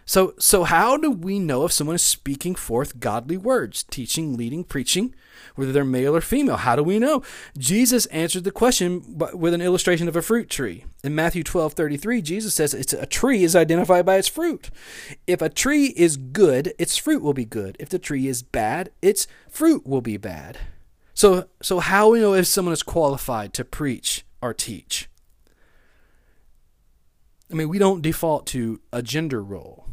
So, 0.08 0.32
so 0.38 0.64
how 0.64 0.96
do 0.96 1.10
we 1.10 1.38
know 1.38 1.66
if 1.66 1.72
someone 1.72 1.96
is 1.96 2.02
speaking 2.02 2.54
forth 2.54 2.98
godly 2.98 3.36
words, 3.36 3.82
teaching, 3.82 4.38
leading, 4.38 4.64
preaching, 4.64 5.14
whether 5.54 5.70
they're 5.70 5.84
male 5.84 6.16
or 6.16 6.22
female? 6.22 6.56
How 6.56 6.76
do 6.76 6.82
we 6.82 6.98
know? 6.98 7.22
Jesus 7.58 8.06
answered 8.06 8.44
the 8.44 8.50
question 8.50 9.18
with 9.34 9.52
an 9.52 9.60
illustration 9.60 10.08
of 10.08 10.16
a 10.16 10.22
fruit 10.22 10.48
tree. 10.48 10.86
In 11.04 11.14
Matthew 11.14 11.42
12 11.44 11.74
33, 11.74 12.22
Jesus 12.22 12.54
says 12.54 12.72
it's 12.72 12.94
a 12.94 13.04
tree 13.04 13.44
is 13.44 13.54
identified 13.54 14.06
by 14.06 14.16
its 14.16 14.28
fruit. 14.28 14.70
If 15.26 15.42
a 15.42 15.50
tree 15.50 15.92
is 15.94 16.16
good, 16.16 16.72
its 16.78 16.96
fruit 16.96 17.20
will 17.20 17.34
be 17.34 17.44
good. 17.44 17.76
If 17.78 17.90
the 17.90 17.98
tree 17.98 18.28
is 18.28 18.42
bad, 18.42 18.90
its 19.02 19.26
fruit 19.50 19.86
will 19.86 20.00
be 20.00 20.16
bad. 20.16 20.56
So, 21.12 21.48
so 21.60 21.80
how 21.80 22.06
do 22.06 22.12
we 22.12 22.20
know 22.20 22.32
if 22.32 22.46
someone 22.46 22.72
is 22.72 22.82
qualified 22.82 23.52
to 23.52 23.64
preach 23.64 24.24
or 24.40 24.54
teach? 24.54 25.10
I 27.52 27.54
mean, 27.54 27.68
we 27.68 27.78
don't 27.78 28.00
default 28.00 28.46
to 28.46 28.80
a 28.90 29.02
gender 29.02 29.42
role. 29.42 29.84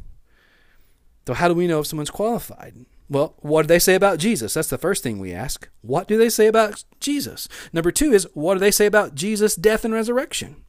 So, 1.27 1.33
how 1.33 1.47
do 1.47 1.53
we 1.53 1.67
know 1.67 1.79
if 1.79 1.87
someone's 1.87 2.09
qualified? 2.09 2.85
Well, 3.09 3.35
what 3.39 3.63
do 3.63 3.67
they 3.67 3.79
say 3.79 3.95
about 3.95 4.19
Jesus? 4.19 4.53
That's 4.53 4.69
the 4.69 4.77
first 4.77 5.03
thing 5.03 5.19
we 5.19 5.33
ask. 5.33 5.69
What 5.81 6.07
do 6.07 6.17
they 6.17 6.29
say 6.29 6.47
about 6.47 6.83
Jesus? 6.99 7.47
Number 7.71 7.91
two 7.91 8.11
is, 8.11 8.27
what 8.33 8.55
do 8.55 8.59
they 8.59 8.71
say 8.71 8.85
about 8.85 9.15
Jesus' 9.15 9.55
death 9.55 9.85
and 9.85 9.93
resurrection? 9.93 10.63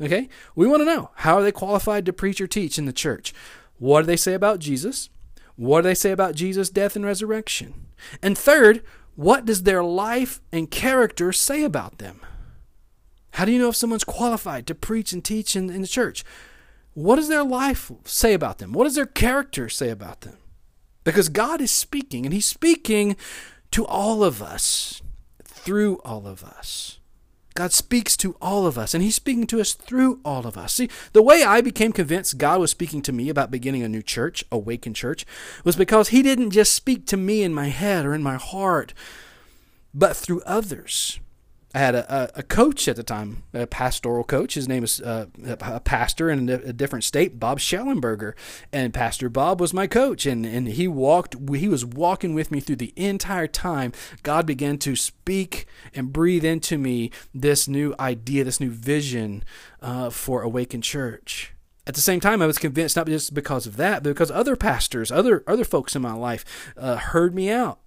Okay? 0.00 0.28
We 0.54 0.66
want 0.66 0.80
to 0.80 0.86
know 0.86 1.10
how 1.16 1.36
are 1.36 1.42
they 1.42 1.52
qualified 1.52 2.06
to 2.06 2.12
preach 2.12 2.40
or 2.40 2.46
teach 2.46 2.78
in 2.78 2.86
the 2.86 2.92
church? 2.92 3.34
What 3.78 4.02
do 4.02 4.06
they 4.06 4.16
say 4.16 4.34
about 4.34 4.58
Jesus? 4.58 5.10
What 5.56 5.82
do 5.82 5.88
they 5.88 5.94
say 5.94 6.12
about 6.12 6.34
Jesus' 6.34 6.70
death 6.70 6.96
and 6.96 7.04
resurrection? 7.04 7.86
And 8.22 8.36
third, 8.36 8.82
what 9.14 9.44
does 9.44 9.62
their 9.62 9.82
life 9.82 10.40
and 10.52 10.70
character 10.70 11.32
say 11.32 11.62
about 11.62 11.98
them? 11.98 12.20
How 13.32 13.44
do 13.44 13.52
you 13.52 13.58
know 13.58 13.68
if 13.68 13.76
someone's 13.76 14.04
qualified 14.04 14.66
to 14.66 14.74
preach 14.74 15.12
and 15.12 15.22
teach 15.22 15.56
in, 15.56 15.68
in 15.68 15.82
the 15.82 15.86
church? 15.86 16.24
What 16.96 17.16
does 17.16 17.28
their 17.28 17.44
life 17.44 17.92
say 18.04 18.32
about 18.32 18.56
them? 18.56 18.72
What 18.72 18.84
does 18.84 18.94
their 18.94 19.04
character 19.04 19.68
say 19.68 19.90
about 19.90 20.22
them? 20.22 20.38
Because 21.04 21.28
God 21.28 21.60
is 21.60 21.70
speaking, 21.70 22.24
and 22.24 22.32
He's 22.32 22.46
speaking 22.46 23.16
to 23.72 23.84
all 23.84 24.24
of 24.24 24.40
us, 24.40 25.02
through 25.44 26.00
all 26.06 26.26
of 26.26 26.42
us. 26.42 26.98
God 27.52 27.72
speaks 27.72 28.16
to 28.16 28.34
all 28.40 28.66
of 28.66 28.78
us, 28.78 28.94
and 28.94 29.04
He's 29.04 29.14
speaking 29.14 29.46
to 29.48 29.60
us 29.60 29.74
through 29.74 30.20
all 30.24 30.46
of 30.46 30.56
us. 30.56 30.72
See, 30.72 30.88
the 31.12 31.20
way 31.20 31.42
I 31.42 31.60
became 31.60 31.92
convinced 31.92 32.38
God 32.38 32.60
was 32.60 32.70
speaking 32.70 33.02
to 33.02 33.12
me 33.12 33.28
about 33.28 33.50
beginning 33.50 33.82
a 33.82 33.90
new 33.90 34.02
church, 34.02 34.42
Awaken 34.50 34.94
Church, 34.94 35.26
was 35.64 35.76
because 35.76 36.08
He 36.08 36.22
didn't 36.22 36.52
just 36.52 36.72
speak 36.72 37.04
to 37.08 37.18
me 37.18 37.42
in 37.42 37.52
my 37.52 37.68
head 37.68 38.06
or 38.06 38.14
in 38.14 38.22
my 38.22 38.36
heart, 38.36 38.94
but 39.92 40.16
through 40.16 40.40
others. 40.46 41.20
I 41.76 41.78
had 41.80 41.94
a, 41.94 42.30
a, 42.38 42.42
coach 42.42 42.88
at 42.88 42.96
the 42.96 43.02
time, 43.02 43.42
a 43.52 43.66
pastoral 43.66 44.24
coach. 44.24 44.54
His 44.54 44.66
name 44.66 44.82
is 44.82 44.98
uh, 45.02 45.26
a 45.44 45.78
pastor 45.78 46.30
in 46.30 46.48
a, 46.48 46.72
different 46.72 47.04
state, 47.04 47.38
Bob 47.38 47.58
Schellenberger, 47.58 48.32
and 48.72 48.94
Pastor 48.94 49.28
Bob 49.28 49.60
was 49.60 49.74
my 49.74 49.86
coach, 49.86 50.24
and 50.24 50.46
and 50.46 50.68
he 50.68 50.88
walked. 50.88 51.36
He 51.54 51.68
was 51.68 51.84
walking 51.84 52.32
with 52.32 52.50
me 52.50 52.60
through 52.60 52.76
the 52.76 52.94
entire 52.96 53.46
time. 53.46 53.92
God 54.22 54.46
began 54.46 54.78
to 54.78 54.96
speak 54.96 55.66
and 55.94 56.14
breathe 56.14 56.46
into 56.46 56.78
me 56.78 57.10
this 57.34 57.68
new 57.68 57.94
idea, 58.00 58.44
this 58.44 58.58
new 58.58 58.70
vision 58.70 59.44
uh, 59.82 60.08
for 60.08 60.40
Awaken 60.40 60.80
Church. 60.80 61.52
At 61.86 61.94
the 61.94 62.00
same 62.00 62.20
time, 62.20 62.40
I 62.40 62.46
was 62.46 62.56
convinced 62.56 62.96
not 62.96 63.06
just 63.06 63.34
because 63.34 63.66
of 63.66 63.76
that, 63.76 64.02
but 64.02 64.08
because 64.08 64.30
other 64.30 64.56
pastors, 64.56 65.12
other 65.12 65.44
other 65.46 65.64
folks 65.64 65.94
in 65.94 66.00
my 66.00 66.14
life, 66.14 66.72
uh, 66.78 66.96
heard 66.96 67.34
me 67.34 67.50
out 67.50 67.80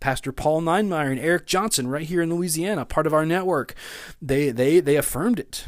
Pastor 0.00 0.32
Paul 0.32 0.62
Ninemeyer 0.62 1.10
and 1.10 1.20
Eric 1.20 1.46
Johnson 1.46 1.88
right 1.88 2.06
here 2.06 2.22
in 2.22 2.34
Louisiana, 2.34 2.84
part 2.84 3.06
of 3.06 3.14
our 3.14 3.26
network. 3.26 3.74
They 4.20 4.50
they 4.50 4.80
they 4.80 4.96
affirmed 4.96 5.38
it. 5.38 5.66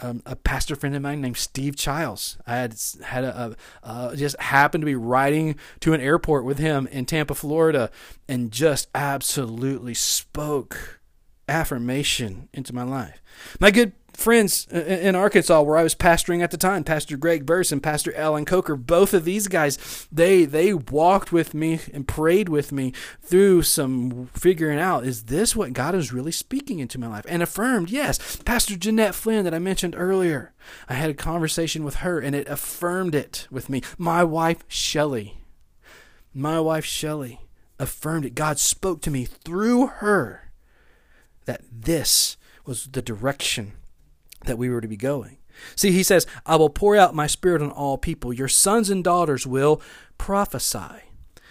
Um, 0.00 0.22
a 0.24 0.36
pastor 0.36 0.76
friend 0.76 0.94
of 0.94 1.02
mine 1.02 1.20
named 1.20 1.36
Steve 1.36 1.74
Childs. 1.74 2.38
I 2.46 2.56
had 2.56 2.76
had 3.02 3.24
a, 3.24 3.56
a 3.82 4.14
just 4.16 4.38
happened 4.40 4.82
to 4.82 4.86
be 4.86 4.94
riding 4.94 5.56
to 5.80 5.92
an 5.92 6.00
airport 6.00 6.44
with 6.44 6.58
him 6.58 6.86
in 6.88 7.04
Tampa, 7.04 7.34
Florida, 7.34 7.90
and 8.28 8.52
just 8.52 8.88
absolutely 8.94 9.94
spoke 9.94 11.00
affirmation 11.48 12.48
into 12.52 12.74
my 12.74 12.84
life. 12.84 13.20
My 13.58 13.72
good 13.72 13.92
friends 14.18 14.66
in 14.66 15.14
Arkansas 15.14 15.62
where 15.62 15.76
I 15.76 15.84
was 15.84 15.94
pastoring 15.94 16.42
at 16.42 16.50
the 16.50 16.56
time, 16.56 16.82
Pastor 16.82 17.16
Greg 17.16 17.46
Burse 17.46 17.70
and 17.70 17.80
Pastor 17.80 18.12
Alan 18.16 18.44
Coker, 18.44 18.74
both 18.74 19.14
of 19.14 19.24
these 19.24 19.46
guys, 19.46 20.08
they 20.10 20.44
they 20.44 20.74
walked 20.74 21.30
with 21.30 21.54
me 21.54 21.78
and 21.94 22.06
prayed 22.06 22.48
with 22.48 22.72
me 22.72 22.92
through 23.22 23.62
some 23.62 24.26
figuring 24.34 24.78
out 24.78 25.06
is 25.06 25.24
this 25.24 25.54
what 25.54 25.72
God 25.72 25.94
is 25.94 26.12
really 26.12 26.32
speaking 26.32 26.80
into 26.80 26.98
my 26.98 27.06
life 27.06 27.24
and 27.28 27.42
affirmed, 27.42 27.90
yes. 27.90 28.36
Pastor 28.36 28.76
Jeanette 28.76 29.14
Flynn 29.14 29.44
that 29.44 29.54
I 29.54 29.60
mentioned 29.60 29.94
earlier. 29.96 30.52
I 30.88 30.94
had 30.94 31.10
a 31.10 31.14
conversation 31.14 31.84
with 31.84 31.96
her 31.96 32.18
and 32.18 32.34
it 32.34 32.48
affirmed 32.48 33.14
it 33.14 33.46
with 33.52 33.70
me. 33.70 33.82
My 33.96 34.24
wife 34.24 34.64
Shelley. 34.66 35.38
My 36.34 36.58
wife 36.58 36.84
Shelley 36.84 37.40
affirmed 37.78 38.24
it. 38.24 38.34
God 38.34 38.58
spoke 38.58 39.00
to 39.02 39.10
me 39.12 39.24
through 39.24 39.86
her 39.86 40.50
that 41.44 41.62
this 41.70 42.36
was 42.66 42.88
the 42.88 43.00
direction 43.00 43.74
that 44.44 44.58
we 44.58 44.68
were 44.68 44.80
to 44.80 44.88
be 44.88 44.96
going. 44.96 45.38
See, 45.74 45.90
he 45.90 46.02
says, 46.02 46.26
I 46.46 46.56
will 46.56 46.70
pour 46.70 46.96
out 46.96 47.14
my 47.14 47.26
spirit 47.26 47.62
on 47.62 47.70
all 47.70 47.98
people. 47.98 48.32
Your 48.32 48.48
sons 48.48 48.90
and 48.90 49.02
daughters 49.02 49.46
will 49.46 49.80
prophesy. 50.16 51.02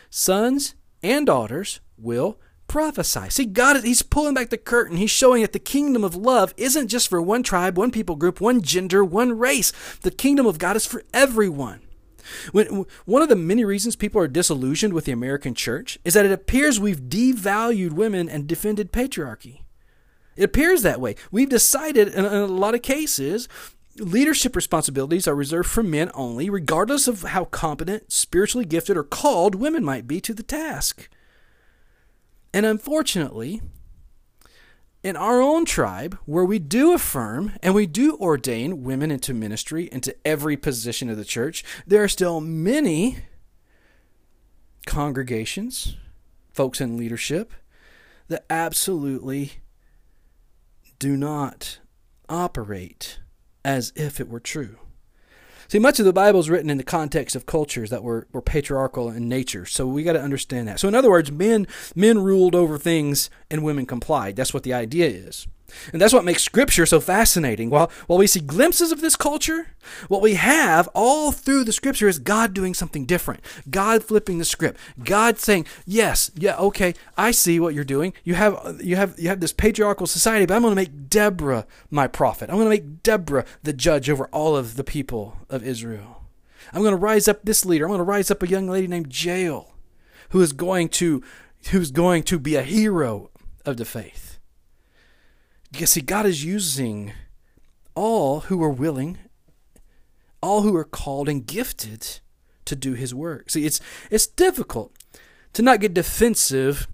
Sons 0.09 0.75
and 1.03 1.25
daughters 1.25 1.81
will 1.97 2.39
prophesy. 2.67 3.29
See, 3.29 3.45
God, 3.45 3.83
He's 3.83 4.01
pulling 4.01 4.33
back 4.33 4.49
the 4.49 4.57
curtain. 4.57 4.97
He's 4.97 5.11
showing 5.11 5.41
that 5.41 5.53
the 5.53 5.59
kingdom 5.59 6.03
of 6.03 6.15
love 6.15 6.53
isn't 6.57 6.87
just 6.87 7.09
for 7.09 7.21
one 7.21 7.43
tribe, 7.43 7.77
one 7.77 7.91
people 7.91 8.15
group, 8.15 8.39
one 8.39 8.61
gender, 8.61 9.03
one 9.03 9.37
race. 9.37 9.71
The 10.01 10.11
kingdom 10.11 10.45
of 10.45 10.59
God 10.59 10.75
is 10.75 10.85
for 10.85 11.03
everyone. 11.13 11.81
When, 12.51 12.85
one 13.05 13.21
of 13.21 13.29
the 13.29 13.37
many 13.37 13.63
reasons 13.63 13.95
people 13.95 14.21
are 14.21 14.27
disillusioned 14.27 14.93
with 14.93 15.05
the 15.05 15.13
American 15.13 15.53
church 15.53 15.97
is 16.03 16.13
that 16.13 16.25
it 16.25 16.31
appears 16.31 16.79
we've 16.79 17.03
devalued 17.03 17.93
women 17.93 18.27
and 18.27 18.47
defended 18.47 18.91
patriarchy. 18.91 19.61
It 20.37 20.43
appears 20.43 20.83
that 20.83 21.01
way. 21.01 21.15
We've 21.31 21.49
decided 21.49 22.09
in, 22.09 22.23
a 22.23 22.45
lot 22.45 22.75
of 22.75 22.81
cases 22.81 23.49
leadership 23.99 24.55
responsibilities 24.55 25.27
are 25.27 25.35
reserved 25.35 25.69
for 25.69 25.83
men 25.83 26.11
only, 26.13 26.49
regardless 26.49 27.07
of 27.07 27.23
how 27.23 27.45
competent, 27.45 28.11
spiritually 28.11 28.65
gifted, 28.65 28.95
or 28.95 29.03
called 29.03 29.55
women 29.55 29.83
might 29.83 30.07
be 30.07 30.21
to 30.21 30.33
the 30.33 30.43
task. 30.43 31.09
And 32.53 32.65
unfortunately, 32.65 33.61
in 35.03 35.15
our 35.15 35.41
own 35.41 35.65
tribe, 35.65 36.17
where 36.25 36.45
we 36.45 36.59
do 36.59 36.93
affirm 36.93 37.53
and 37.61 37.73
we 37.73 37.87
do 37.87 38.17
ordain 38.17 38.83
women 38.83 39.11
into 39.11 39.33
ministry, 39.33 39.89
into 39.91 40.15
every 40.25 40.57
position 40.57 41.09
of 41.09 41.17
the 41.17 41.25
church, 41.25 41.63
there 41.85 42.03
are 42.03 42.07
still 42.07 42.41
many 42.41 43.19
congregations, 44.85 45.97
folks 46.51 46.81
in 46.81 46.97
leadership, 46.97 47.53
that 48.27 48.45
absolutely 48.49 49.53
do 50.99 51.15
not 51.15 51.79
operate 52.29 53.19
as 53.63 53.93
if 53.95 54.19
it 54.19 54.29
were 54.29 54.39
true. 54.39 54.77
See, 55.67 55.79
much 55.79 55.99
of 55.99 56.05
the 56.05 56.13
Bible 56.13 56.39
is 56.39 56.49
written 56.49 56.69
in 56.69 56.77
the 56.77 56.83
context 56.83 57.35
of 57.35 57.45
cultures 57.45 57.89
that 57.89 58.03
were, 58.03 58.27
were 58.31 58.41
patriarchal 58.41 59.09
in 59.09 59.27
nature, 59.27 59.65
so 59.65 59.85
we 59.85 60.03
got 60.03 60.13
to 60.13 60.21
understand 60.21 60.67
that. 60.67 60.79
So, 60.79 60.87
in 60.87 60.95
other 60.95 61.09
words, 61.09 61.29
men 61.29 61.67
men 61.93 62.19
ruled 62.19 62.55
over 62.55 62.77
things 62.77 63.29
and 63.51 63.63
women 63.63 63.85
complied. 63.85 64.37
That's 64.37 64.53
what 64.53 64.63
the 64.63 64.73
idea 64.73 65.07
is. 65.07 65.45
And 65.91 66.01
that's 66.01 66.13
what 66.13 66.25
makes 66.25 66.43
Scripture 66.43 66.85
so 66.85 66.99
fascinating. 66.99 67.69
While, 67.69 67.91
while 68.07 68.19
we 68.19 68.27
see 68.27 68.39
glimpses 68.39 68.91
of 68.91 69.01
this 69.01 69.15
culture, 69.15 69.67
what 70.07 70.21
we 70.21 70.35
have 70.35 70.87
all 70.93 71.31
through 71.31 71.65
the 71.65 71.73
Scripture 71.73 72.07
is 72.07 72.19
God 72.19 72.53
doing 72.53 72.73
something 72.73 73.05
different. 73.05 73.41
God 73.69 74.03
flipping 74.03 74.37
the 74.37 74.45
script. 74.45 74.79
God 75.03 75.39
saying, 75.39 75.65
"Yes, 75.85 76.31
yeah, 76.35 76.57
okay, 76.57 76.93
I 77.17 77.31
see 77.31 77.59
what 77.59 77.73
you're 77.73 77.83
doing. 77.83 78.13
You 78.23 78.35
have 78.35 78.79
you 78.81 78.95
have 78.95 79.19
you 79.19 79.29
have 79.29 79.39
this 79.39 79.53
patriarchal 79.53 80.07
society, 80.07 80.45
but 80.45 80.55
I'm 80.55 80.61
going 80.61 80.71
to 80.71 80.81
make 80.81 81.09
Deborah 81.09 81.65
my 81.89 82.07
prophet. 82.07 82.49
I'm 82.49 82.55
going 82.55 82.65
to 82.65 82.69
make 82.69 83.03
Deborah 83.03 83.45
the 83.63 83.73
judge 83.73 84.09
over 84.09 84.27
all 84.27 84.55
of 84.55 84.75
the 84.75 84.83
people 84.83 85.37
of 85.49 85.63
Israel. 85.63 86.23
I'm 86.73 86.81
going 86.81 86.93
to 86.93 86.97
rise 86.97 87.27
up 87.27 87.43
this 87.43 87.65
leader. 87.65 87.85
I'm 87.85 87.89
going 87.89 87.99
to 87.99 88.03
rise 88.03 88.31
up 88.31 88.43
a 88.43 88.47
young 88.47 88.67
lady 88.67 88.87
named 88.87 89.13
Jael, 89.13 89.73
who 90.29 90.41
is 90.41 90.53
going 90.53 90.89
to 90.89 91.23
who's 91.71 91.91
going 91.91 92.23
to 92.23 92.39
be 92.39 92.55
a 92.55 92.63
hero 92.63 93.29
of 93.65 93.77
the 93.77 93.85
faith." 93.85 94.36
You 95.75 95.85
see, 95.85 96.01
God 96.01 96.25
is 96.25 96.43
using 96.43 97.13
all 97.93 98.41
who 98.41 98.63
are 98.63 98.69
willing, 98.69 99.17
all 100.41 100.61
who 100.61 100.75
are 100.75 100.85
called 100.85 101.27
and 101.27 101.45
gifted 101.45 102.19
to 102.65 102.75
do 102.75 102.93
His 102.93 103.13
work. 103.13 103.49
See, 103.49 103.65
it's 103.65 103.81
it's 104.09 104.27
difficult 104.27 104.93
to 105.53 105.61
not 105.61 105.79
get 105.79 105.93
defensive, 105.93 106.87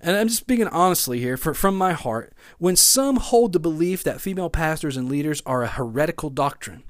and 0.00 0.16
I'm 0.16 0.28
just 0.28 0.40
speaking 0.40 0.68
honestly 0.68 1.18
here 1.18 1.36
for, 1.36 1.54
from 1.54 1.76
my 1.76 1.92
heart. 1.92 2.32
When 2.58 2.76
some 2.76 3.16
hold 3.16 3.52
the 3.52 3.60
belief 3.60 4.04
that 4.04 4.20
female 4.20 4.50
pastors 4.50 4.96
and 4.96 5.08
leaders 5.08 5.42
are 5.44 5.62
a 5.62 5.68
heretical 5.68 6.30
doctrine, 6.30 6.84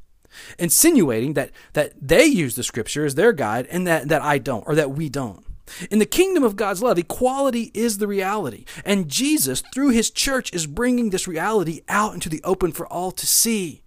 insinuating 0.59 1.35
that 1.35 1.53
that 1.73 1.93
they 2.01 2.25
use 2.27 2.55
the 2.55 2.63
Scripture 2.63 3.05
as 3.05 3.15
their 3.15 3.33
guide 3.33 3.67
and 3.71 3.87
that 3.87 4.09
that 4.09 4.23
I 4.23 4.39
don't 4.39 4.67
or 4.67 4.75
that 4.75 4.91
we 4.91 5.09
don't. 5.09 5.45
In 5.91 5.99
the 5.99 6.07
kingdom 6.07 6.45
of 6.45 6.57
God's 6.57 6.83
love, 6.83 6.99
equality 6.99 7.71
is 7.75 7.99
the 7.99 8.07
reality. 8.07 8.65
And 8.85 9.09
Jesus, 9.09 9.63
through 9.73 9.91
his 9.91 10.11
church, 10.11 10.53
is 10.53 10.67
bringing 10.67 11.11
this 11.11 11.29
reality 11.29 11.83
out 11.89 12.15
into 12.15 12.29
the 12.29 12.43
open 12.45 12.73
for 12.73 12.87
all 12.87 13.11
to 13.13 13.27
see. 13.27 13.83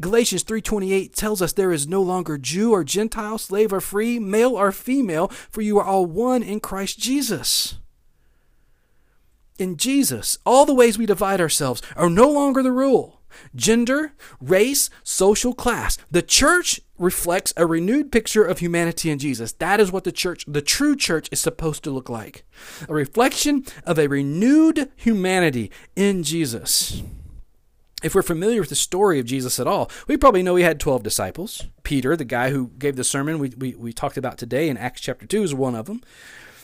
Galatians 0.00 0.42
3:28 0.42 1.14
tells 1.14 1.40
us 1.40 1.52
there 1.52 1.72
is 1.72 1.86
no 1.86 2.02
longer 2.02 2.36
Jew 2.36 2.72
or 2.72 2.82
Gentile, 2.82 3.38
slave 3.38 3.72
or 3.72 3.80
free, 3.80 4.18
male 4.18 4.56
or 4.56 4.72
female, 4.72 5.28
for 5.50 5.62
you 5.62 5.78
are 5.78 5.84
all 5.84 6.06
one 6.06 6.42
in 6.42 6.60
Christ 6.60 6.98
Jesus. 6.98 7.74
In 9.58 9.76
Jesus, 9.76 10.38
all 10.44 10.66
the 10.66 10.74
ways 10.74 10.98
we 10.98 11.06
divide 11.06 11.40
ourselves 11.40 11.82
are 11.94 12.10
no 12.10 12.28
longer 12.28 12.62
the 12.62 12.72
rule 12.72 13.21
gender, 13.54 14.12
race, 14.40 14.90
social 15.02 15.54
class. 15.54 15.98
The 16.10 16.22
church 16.22 16.80
reflects 16.98 17.52
a 17.56 17.66
renewed 17.66 18.12
picture 18.12 18.44
of 18.44 18.60
humanity 18.60 19.10
in 19.10 19.18
Jesus. 19.18 19.52
That 19.52 19.80
is 19.80 19.90
what 19.90 20.04
the 20.04 20.12
church, 20.12 20.44
the 20.46 20.62
true 20.62 20.94
church, 20.96 21.28
is 21.32 21.40
supposed 21.40 21.82
to 21.84 21.90
look 21.90 22.08
like 22.08 22.44
a 22.88 22.94
reflection 22.94 23.64
of 23.84 23.98
a 23.98 24.06
renewed 24.06 24.90
humanity 24.96 25.70
in 25.96 26.22
Jesus. 26.22 27.02
if 28.02 28.14
we're 28.14 28.22
familiar 28.22 28.60
with 28.60 28.68
the 28.68 28.74
story 28.74 29.18
of 29.18 29.26
Jesus 29.26 29.60
at 29.60 29.66
all, 29.66 29.90
we 30.08 30.16
probably 30.16 30.42
know 30.42 30.56
he 30.56 30.64
had 30.64 30.80
12 30.80 31.02
disciples. 31.02 31.68
Peter, 31.84 32.16
the 32.16 32.24
guy 32.24 32.50
who 32.50 32.70
gave 32.78 32.96
the 32.96 33.04
sermon 33.04 33.38
we, 33.38 33.50
we, 33.56 33.74
we 33.74 33.92
talked 33.92 34.16
about 34.16 34.38
today 34.38 34.68
in 34.68 34.76
Acts 34.76 35.00
chapter 35.00 35.26
2, 35.26 35.42
is 35.42 35.54
one 35.54 35.74
of 35.74 35.86
them. 35.86 36.02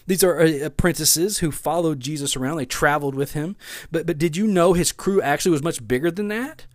These 0.09 0.25
are 0.25 0.41
uh, 0.41 0.65
apprentices 0.65 1.39
who 1.39 1.53
followed 1.53 2.01
Jesus 2.01 2.35
around. 2.35 2.57
They 2.57 2.67
traveled 2.67 3.15
with 3.15 3.35
him. 3.35 3.57
But, 3.93 4.07
but 4.07 4.17
did 4.17 4.37
you 4.37 4.47
know 4.47 4.73
his 4.73 4.91
crew 4.91 5.21
actually 5.21 5.53
was 5.53 5.63
much 5.63 5.87
bigger 5.87 6.11
than 6.11 6.29
that? 6.29 6.67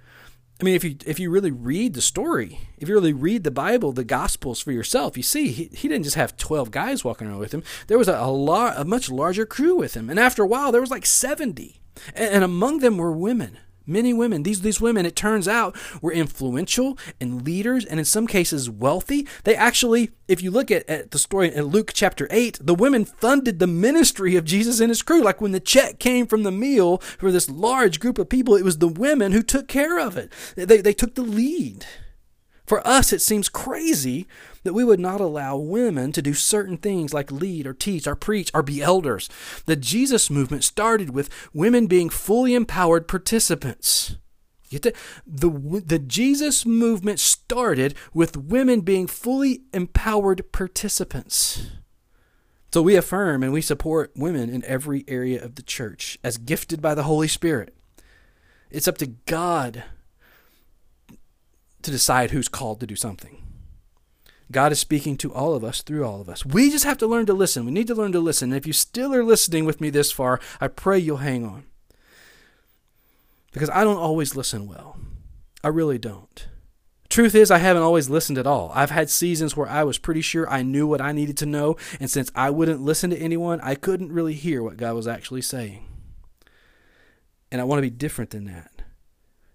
I 0.62 0.64
mean, 0.64 0.76
if 0.76 0.84
you 0.84 0.96
if 1.08 1.20
you 1.20 1.32
really 1.32 1.52
read 1.52 1.96
the 1.96 2.02
story, 2.02 2.60
if 2.78 2.88
you 2.88 2.94
really 2.94 3.12
read 3.12 3.44
the 3.44 3.52
Bible, 3.52 3.92
the 3.92 4.04
Gospels 4.04 4.60
for 4.60 4.72
yourself, 4.72 5.18
you 5.18 5.24
see 5.24 5.48
he, 5.48 5.64
he 5.74 5.88
didn't 5.88 6.04
just 6.04 6.16
have 6.16 6.38
twelve 6.38 6.70
guys 6.70 7.04
walking 7.04 7.28
around 7.28 7.40
with 7.40 7.54
him. 7.54 7.64
There 7.88 7.98
was 7.98 8.08
a, 8.08 8.16
a 8.16 8.30
lot 8.30 8.76
a 8.78 8.86
much 8.86 9.10
larger 9.10 9.48
crew 9.48 9.76
with 9.76 9.96
him, 9.96 10.12
and 10.12 10.20
after 10.20 10.44
a 10.44 10.48
while, 10.48 10.72
there 10.72 10.80
was 10.80 10.92
like 10.92 11.08
seventy, 11.08 11.82
and, 12.14 12.36
and 12.36 12.44
among 12.44 12.80
them 12.80 12.98
were 12.98 13.12
women. 13.12 13.58
Many 13.86 14.14
women, 14.14 14.44
these, 14.44 14.62
these 14.62 14.80
women, 14.80 15.06
it 15.06 15.16
turns 15.16 15.48
out, 15.48 15.76
were 16.02 16.14
influential 16.14 16.98
and 17.20 17.46
leaders 17.46 17.86
and 17.86 18.00
in 18.00 18.06
some 18.06 18.28
cases 18.28 18.70
wealthy. 18.70 19.28
They 19.44 19.56
actually, 19.56 20.12
if 20.28 20.42
you 20.42 20.52
look 20.52 20.72
at, 20.72 20.88
at 20.90 21.12
the 21.12 21.20
story 21.20 21.54
in 21.54 21.66
Luke 21.66 21.92
chapter 21.94 22.28
8, 22.32 22.60
the 22.62 22.76
women 22.76 23.06
funded 23.06 23.60
the 23.60 23.68
ministry 23.68 24.36
of 24.36 24.46
Jesus 24.46 24.80
and 24.80 24.90
his 24.90 25.02
crew. 25.02 25.22
Like 25.22 25.42
when 25.42 25.52
the 25.52 25.60
check 25.60 26.00
came 26.00 26.28
from 26.28 26.44
the 26.44 26.52
meal 26.52 26.98
for 26.98 27.32
this 27.32 27.50
large 27.50 28.00
group 28.00 28.18
of 28.18 28.30
people, 28.30 28.56
it 28.56 28.64
was 28.64 28.78
the 28.78 28.88
women 28.88 29.32
who 29.32 29.44
took 29.44 29.68
care 29.68 30.00
of 30.00 30.18
it. 30.18 30.32
They, 30.56 30.82
they 30.82 30.94
took 30.94 31.16
the 31.16 31.22
lead. 31.22 31.86
For 32.66 32.86
us, 32.88 33.12
it 33.12 33.22
seems 33.22 33.50
crazy 33.50 34.26
that 34.64 34.74
we 34.74 34.84
would 34.84 35.00
not 35.00 35.20
allow 35.20 35.58
women 35.58 36.12
to 36.14 36.22
do 36.22 36.34
certain 36.34 36.78
things 36.78 37.14
like 37.14 37.32
lead 37.32 37.68
or 37.68 37.74
teach 37.74 38.08
or 38.08 38.16
preach 38.16 38.50
or 38.54 38.64
be 38.64 38.82
elders. 38.82 39.30
The 39.66 39.76
Jesus 39.76 40.30
movement 40.30 40.64
started 40.64 41.10
with 41.10 41.30
women 41.54 41.88
being 41.88 42.10
fully 42.10 42.56
empowered 42.56 43.08
participants. 43.08 44.16
Get 44.70 44.82
The, 44.82 44.94
the, 45.28 45.50
the 45.86 46.00
Jesus 46.00 46.66
movement 46.66 47.20
started 47.20 47.96
with 48.14 48.38
women 48.38 48.82
being 48.82 49.08
fully 49.08 49.62
empowered 49.74 50.52
participants. 50.52 51.68
So 52.74 52.82
we 52.82 52.96
affirm 52.96 53.44
and 53.44 53.54
we 53.54 53.62
support 53.62 54.14
women 54.16 54.50
in 54.50 54.66
every 54.66 55.04
area 55.08 55.44
of 55.44 55.56
the 55.56 55.62
church 55.62 56.18
as 56.24 56.38
gifted 56.38 56.82
by 56.82 56.96
the 56.96 57.04
Holy 57.04 57.28
Spirit. 57.28 57.76
It's 58.72 58.88
up 58.88 58.98
to 58.98 59.06
God 59.06 59.84
to 61.84 61.92
decide 61.92 62.32
who's 62.32 62.48
called 62.48 62.80
to 62.80 62.88
do 62.88 62.96
something. 62.96 63.40
God 64.52 64.72
is 64.72 64.80
speaking 64.80 65.18
to 65.18 65.34
all 65.34 65.56
of 65.56 65.64
us 65.64 65.82
through 65.82 66.06
all 66.06 66.22
of 66.22 66.30
us. 66.30 66.46
We 66.46 66.70
just 66.70 66.86
have 66.86 66.98
to 67.00 67.08
learn 67.08 67.26
to 67.28 67.34
listen. 67.34 67.66
We 67.66 67.72
need 67.72 67.88
to 67.88 67.96
learn 67.96 68.12
to 68.12 68.20
listen. 68.20 68.52
And 68.52 68.58
if 68.58 68.68
you 68.68 68.74
still 68.74 69.14
are 69.14 69.24
listening 69.24 69.66
with 69.66 69.82
me 69.82 69.90
this 69.90 70.12
far, 70.12 70.40
I 70.62 70.68
pray 70.68 71.00
you'll 71.00 71.18
hang 71.18 71.46
on. 71.46 71.64
Because 73.52 73.70
I 73.70 73.84
don't 73.84 73.98
always 73.98 74.36
listen 74.36 74.68
well. 74.68 74.98
I 75.64 75.70
really 75.70 75.98
don't. 75.98 76.48
Truth 77.10 77.36
is, 77.36 77.52
I 77.52 77.60
haven't 77.60 77.84
always 77.84 78.10
listened 78.10 78.40
at 78.40 78.48
all. 78.48 78.72
I've 78.74 78.90
had 78.90 79.10
seasons 79.10 79.56
where 79.56 79.70
I 79.70 79.84
was 79.84 80.00
pretty 80.00 80.22
sure 80.22 80.50
I 80.50 80.64
knew 80.64 80.88
what 80.88 81.00
I 81.00 81.12
needed 81.12 81.38
to 81.38 81.46
know, 81.46 81.78
and 82.00 82.10
since 82.10 82.32
I 82.34 82.50
wouldn't 82.50 82.82
listen 82.82 83.12
to 83.12 83.18
anyone, 83.18 83.62
I 83.62 83.76
couldn't 83.76 84.12
really 84.12 84.34
hear 84.34 84.64
what 84.64 84.78
God 84.78 84.96
was 84.96 85.08
actually 85.08 85.44
saying. 85.44 85.86
And 87.52 87.62
I 87.62 87.66
want 87.66 87.78
to 87.78 87.84
be 87.84 87.92
different 87.92 88.32
than 88.32 88.46
that. 88.46 88.72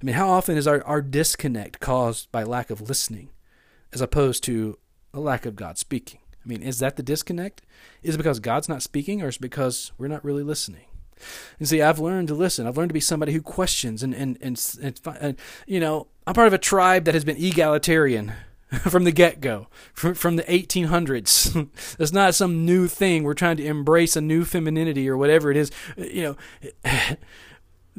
I 0.00 0.04
mean, 0.04 0.14
how 0.14 0.28
often 0.30 0.56
is 0.56 0.66
our, 0.66 0.82
our 0.84 1.02
disconnect 1.02 1.80
caused 1.80 2.30
by 2.30 2.44
lack 2.44 2.70
of 2.70 2.88
listening 2.88 3.30
as 3.92 4.00
opposed 4.00 4.44
to 4.44 4.78
a 5.12 5.20
lack 5.20 5.44
of 5.44 5.56
God 5.56 5.76
speaking? 5.76 6.20
I 6.44 6.48
mean, 6.48 6.62
is 6.62 6.78
that 6.78 6.96
the 6.96 7.02
disconnect? 7.02 7.62
Is 8.02 8.14
it 8.14 8.18
because 8.18 8.38
God's 8.40 8.68
not 8.68 8.82
speaking 8.82 9.22
or 9.22 9.28
is 9.28 9.36
it 9.36 9.42
because 9.42 9.92
we're 9.98 10.08
not 10.08 10.24
really 10.24 10.44
listening? 10.44 10.84
And 11.58 11.68
see, 11.68 11.82
I've 11.82 11.98
learned 11.98 12.28
to 12.28 12.34
listen. 12.34 12.66
I've 12.66 12.76
learned 12.76 12.90
to 12.90 12.94
be 12.94 13.00
somebody 13.00 13.32
who 13.32 13.42
questions 13.42 14.04
and, 14.04 14.14
and, 14.14 14.38
and, 14.40 14.76
and, 14.80 15.00
and 15.20 15.36
you 15.66 15.80
know, 15.80 16.06
I'm 16.26 16.34
part 16.34 16.46
of 16.46 16.52
a 16.52 16.58
tribe 16.58 17.04
that 17.04 17.14
has 17.14 17.24
been 17.24 17.36
egalitarian 17.36 18.32
from 18.88 19.04
the 19.04 19.12
get 19.12 19.40
go, 19.40 19.68
from, 19.92 20.14
from 20.14 20.36
the 20.36 20.44
1800s. 20.44 21.68
It's 21.98 22.12
not 22.12 22.34
some 22.34 22.64
new 22.64 22.86
thing. 22.86 23.24
We're 23.24 23.34
trying 23.34 23.56
to 23.56 23.66
embrace 23.66 24.14
a 24.14 24.20
new 24.20 24.44
femininity 24.44 25.08
or 25.08 25.16
whatever 25.16 25.50
it 25.50 25.56
is. 25.56 25.70
You 25.96 26.36
know, 26.84 27.00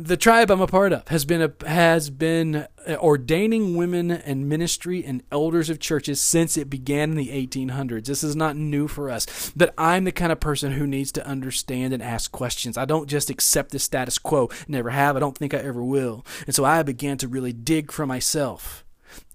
the 0.01 0.15
tribe 0.15 0.49
I'm 0.49 0.61
a 0.61 0.67
part 0.67 0.93
of 0.93 1.05
has 1.09 1.25
been 1.25 1.41
a, 1.41 1.67
has 1.67 2.09
been 2.09 2.67
uh, 2.87 2.95
ordaining 3.01 3.75
women 3.75 4.11
and 4.11 4.47
ministry 4.47 5.03
and 5.03 5.21
elders 5.29 5.69
of 5.69 5.81
churches 5.81 6.21
since 6.21 6.55
it 6.55 6.69
began 6.69 7.11
in 7.11 7.17
the 7.17 7.27
1800s. 7.27 8.05
This 8.05 8.23
is 8.23 8.33
not 8.33 8.55
new 8.55 8.87
for 8.87 9.09
us. 9.09 9.51
But 9.57 9.73
I'm 9.77 10.05
the 10.05 10.13
kind 10.13 10.31
of 10.31 10.39
person 10.39 10.71
who 10.71 10.87
needs 10.87 11.11
to 11.13 11.27
understand 11.27 11.93
and 11.93 12.01
ask 12.01 12.31
questions. 12.31 12.77
I 12.77 12.85
don't 12.85 13.09
just 13.09 13.29
accept 13.29 13.71
the 13.71 13.79
status 13.79 14.17
quo. 14.17 14.49
Never 14.69 14.91
have. 14.91 15.17
I 15.17 15.19
don't 15.19 15.37
think 15.37 15.53
I 15.53 15.57
ever 15.57 15.83
will. 15.83 16.25
And 16.45 16.55
so 16.55 16.63
I 16.63 16.81
began 16.81 17.17
to 17.17 17.27
really 17.27 17.51
dig 17.51 17.91
for 17.91 18.05
myself. 18.05 18.85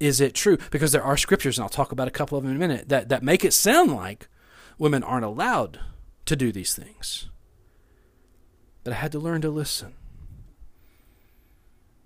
Is 0.01 0.19
it 0.19 0.35
true? 0.35 0.57
Because 0.71 0.93
there 0.93 1.03
are 1.03 1.19
scriptures, 1.19 1.59
and 1.59 1.65
I'll 1.65 1.69
talk 1.69 1.93
about 1.93 2.09
a 2.09 2.13
couple 2.13 2.39
of 2.39 2.45
them 2.45 2.53
in 2.53 2.57
a 2.57 2.67
minute, 2.67 2.89
that, 2.89 3.11
that 3.11 3.23
make 3.23 3.45
it 3.45 3.53
sound 3.53 3.93
like 3.93 4.29
women 4.79 5.03
aren't 5.03 5.27
allowed 5.27 5.79
to 6.25 6.37
do 6.37 6.51
these 6.51 6.75
things. 6.75 7.29
But 8.83 8.95
I 8.95 8.97
had 8.97 9.13
to 9.13 9.19
learn 9.19 9.43
to 9.43 9.51
listen. 9.51 9.93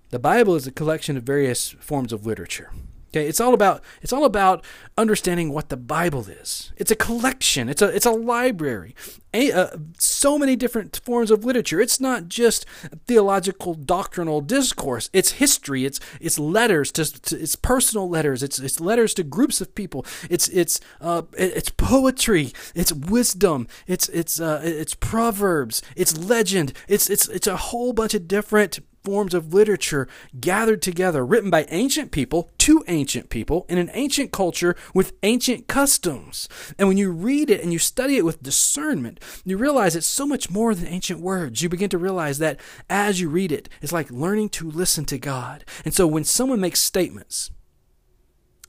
The 0.09 0.19
Bible 0.19 0.55
is 0.55 0.65
a 0.65 0.71
collection 0.71 1.17
of 1.17 1.23
various 1.23 1.69
forms 1.69 2.11
of 2.11 2.25
literature. 2.25 2.71
Okay, 3.09 3.27
it's 3.27 3.39
all 3.39 3.55
about 3.55 3.83
it's 4.03 4.13
all 4.13 4.23
about 4.23 4.63
understanding 4.95 5.51
what 5.51 5.69
the 5.69 5.77
Bible 5.77 6.27
is. 6.27 6.71
It's 6.77 6.91
a 6.91 6.95
collection. 6.95 7.67
It's 7.67 7.81
a 7.81 7.87
it's 7.87 8.05
a 8.05 8.11
library. 8.11 8.95
A, 9.33 9.51
uh, 9.51 9.67
so 9.97 10.37
many 10.37 10.55
different 10.55 10.99
forms 11.03 11.31
of 11.31 11.43
literature. 11.43 11.79
It's 11.81 11.99
not 11.99 12.27
just 12.27 12.67
theological 13.07 13.73
doctrinal 13.73 14.41
discourse. 14.41 15.09
It's 15.11 15.33
history. 15.33 15.85
It's 15.85 15.99
it's 16.19 16.37
letters 16.37 16.91
to, 16.93 17.05
to 17.05 17.39
it's 17.39 17.55
personal 17.55 18.07
letters. 18.07 18.43
It's 18.43 18.59
it's 18.59 18.79
letters 18.79 19.15
to 19.15 19.23
groups 19.23 19.59
of 19.59 19.73
people. 19.73 20.05
It's 20.29 20.47
it's 20.49 20.79
uh, 21.01 21.23
it's 21.35 21.69
poetry. 21.69 22.53
It's 22.75 22.93
wisdom. 22.93 23.67
It's 23.87 24.07
it's 24.09 24.39
uh, 24.39 24.61
it's 24.63 24.93
proverbs. 24.93 25.81
It's 25.95 26.15
legend. 26.15 26.73
It's 26.87 27.09
it's 27.09 27.27
it's 27.27 27.47
a 27.47 27.57
whole 27.57 27.93
bunch 27.93 28.13
of 28.13 28.27
different 28.27 28.79
forms 29.09 29.33
of 29.33 29.55
literature 29.55 30.07
gathered 30.39 30.83
together, 30.83 31.25
written 31.25 31.49
by 31.49 31.65
ancient 31.69 32.11
people 32.11 32.51
to 32.59 32.83
ancient 32.87 33.31
people 33.31 33.65
in 33.67 33.79
an 33.79 33.89
ancient 33.93 34.31
culture 34.31 34.75
with 34.93 35.13
ancient 35.23 35.67
customs. 35.67 36.47
And 36.77 36.87
when 36.87 36.97
you 36.97 37.09
read 37.11 37.49
it 37.49 37.63
and 37.63 37.73
you 37.73 37.79
study 37.79 38.17
it 38.17 38.23
with 38.23 38.43
discernment, 38.43 39.19
you 39.43 39.57
realize 39.57 39.95
it's 39.95 40.05
so 40.05 40.27
much 40.27 40.51
more 40.51 40.75
than 40.75 40.87
ancient 40.87 41.21
words. 41.21 41.63
You 41.63 41.69
begin 41.69 41.89
to 41.89 41.97
realize 41.97 42.37
that 42.37 42.59
as 42.87 43.19
you 43.19 43.29
read 43.29 43.51
it, 43.51 43.67
it's 43.81 43.91
like 43.91 44.11
learning 44.11 44.49
to 44.49 44.69
listen 44.69 45.05
to 45.05 45.17
God. 45.17 45.65
And 45.83 45.91
so 45.91 46.05
when 46.05 46.23
someone 46.23 46.61
makes 46.61 46.79
statements, 46.79 47.49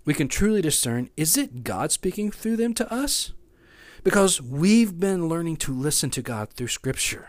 we 0.06 0.14
can 0.14 0.26
truly 0.26 0.62
discern 0.62 1.10
is 1.18 1.36
it 1.36 1.64
God 1.64 1.92
speaking 1.92 2.30
through 2.30 2.56
them 2.56 2.72
to 2.74 2.90
us? 2.90 3.34
Because 4.02 4.40
we've 4.40 4.98
been 4.98 5.28
learning 5.28 5.58
to 5.58 5.74
listen 5.74 6.08
to 6.10 6.22
God 6.22 6.48
through 6.54 6.68
Scripture. 6.68 7.28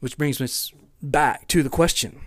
Which 0.00 0.16
brings 0.16 0.40
us 0.40 0.72
back 1.02 1.48
to 1.48 1.62
the 1.62 1.68
question. 1.68 2.20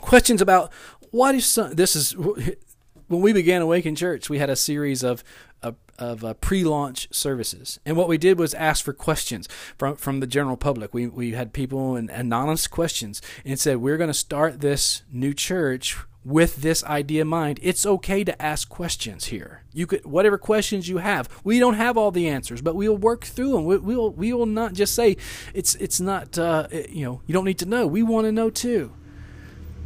Questions 0.00 0.40
about 0.40 0.72
why 1.10 1.34
if 1.34 1.44
some, 1.44 1.74
this 1.74 1.94
is 1.94 2.16
when 2.16 3.22
we 3.22 3.32
began 3.32 3.62
Awaken 3.62 3.94
Church, 3.94 4.28
we 4.28 4.38
had 4.38 4.50
a 4.50 4.56
series 4.56 5.02
of 5.02 5.22
of, 5.62 5.76
of 5.98 6.24
uh, 6.24 6.34
pre-launch 6.34 7.08
services, 7.10 7.80
and 7.86 7.96
what 7.96 8.08
we 8.08 8.18
did 8.18 8.38
was 8.38 8.52
ask 8.54 8.84
for 8.84 8.92
questions 8.92 9.48
from 9.78 9.96
from 9.96 10.20
the 10.20 10.26
general 10.26 10.56
public. 10.56 10.92
We 10.92 11.06
we 11.06 11.32
had 11.32 11.52
people 11.52 11.96
and 11.96 12.10
anonymous 12.10 12.66
questions, 12.66 13.22
and 13.44 13.58
said 13.58 13.78
we're 13.78 13.96
going 13.96 14.08
to 14.08 14.14
start 14.14 14.60
this 14.60 15.02
new 15.10 15.32
church 15.32 15.96
with 16.24 16.56
this 16.56 16.82
idea 16.84 17.22
in 17.22 17.28
mind. 17.28 17.60
It's 17.62 17.84
okay 17.84 18.24
to 18.24 18.40
ask 18.42 18.68
questions 18.68 19.26
here. 19.26 19.62
You 19.72 19.86
could 19.86 20.04
whatever 20.06 20.38
questions 20.38 20.88
you 20.88 20.98
have. 20.98 21.28
We 21.44 21.58
don't 21.58 21.74
have 21.74 21.96
all 21.96 22.10
the 22.10 22.28
answers, 22.28 22.62
but 22.62 22.74
we'll 22.74 22.96
work 22.96 23.24
through 23.24 23.52
them. 23.52 23.64
We, 23.66 23.78
will 23.78 24.10
we 24.10 24.32
will 24.32 24.46
not 24.46 24.72
just 24.72 24.94
say 24.94 25.16
it's 25.52 25.74
it's 25.76 26.00
not 26.00 26.38
uh, 26.38 26.68
you 26.88 27.04
know 27.04 27.20
you 27.26 27.32
don't 27.34 27.44
need 27.44 27.58
to 27.58 27.66
know. 27.66 27.86
We 27.86 28.02
want 28.02 28.26
to 28.26 28.32
know 28.32 28.50
too. 28.50 28.92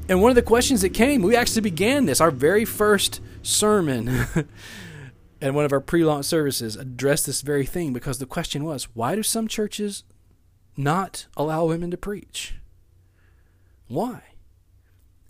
And 0.08 0.22
one 0.22 0.30
of 0.30 0.36
the 0.36 0.42
questions 0.42 0.80
that 0.80 0.94
came, 0.94 1.20
we 1.20 1.36
actually 1.36 1.60
began 1.62 2.06
this 2.06 2.20
our 2.20 2.30
very 2.30 2.64
first 2.64 3.20
sermon. 3.42 4.08
and 5.40 5.54
one 5.54 5.66
of 5.66 5.72
our 5.72 5.80
pre-launch 5.80 6.24
services 6.24 6.76
addressed 6.76 7.26
this 7.26 7.42
very 7.42 7.66
thing 7.66 7.92
because 7.92 8.18
the 8.18 8.26
question 8.26 8.64
was, 8.64 8.84
why 8.94 9.14
do 9.14 9.22
some 9.22 9.48
churches 9.48 10.04
not 10.78 11.26
allow 11.36 11.66
women 11.66 11.90
to 11.90 11.98
preach? 11.98 12.54
Why? 13.86 14.22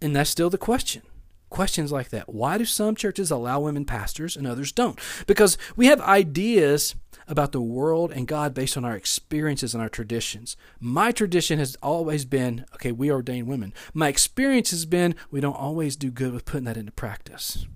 And 0.01 0.15
that's 0.15 0.31
still 0.31 0.51
the 0.51 0.59
question. 0.59 1.03
Questions 1.51 1.91
like 1.91 2.11
that. 2.11 2.29
Why 2.29 2.59
do 2.59 2.65
some 2.65 2.95
churches 2.95 3.31
allow 3.31 3.61
women 3.61 3.85
pastors 3.85 4.37
and 4.37 4.47
others 4.47 4.71
don't? 4.71 4.99
Because 5.27 5.57
we 5.77 5.87
have 5.87 6.01
ideas 6.03 6.95
about 7.27 7.53
the 7.53 7.61
world 7.61 8.13
and 8.13 8.27
God 8.27 8.55
based 8.55 8.77
on 8.77 8.85
our 8.85 8.95
experiences 8.95 9.75
and 9.75 9.83
our 9.83 9.89
traditions. 9.89 10.57
My 10.79 11.11
tradition 11.11 11.59
has 11.59 11.77
always 11.83 12.25
been 12.25 12.65
okay, 12.75 12.93
we 12.93 13.11
ordain 13.11 13.47
women. 13.47 13.73
My 13.95 14.09
experience 14.09 14.71
has 14.71 14.85
been 14.85 15.15
we 15.31 15.41
don't 15.41 15.55
always 15.55 15.97
do 15.97 16.11
good 16.11 16.33
with 16.33 16.45
putting 16.45 16.65
that 16.65 16.77
into 16.77 16.93
practice. 16.93 17.67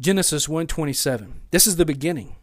Genesis 0.00 0.46
1:27. 0.46 1.32
This 1.50 1.66
is 1.66 1.76
the 1.76 1.86
beginning. 1.86 2.36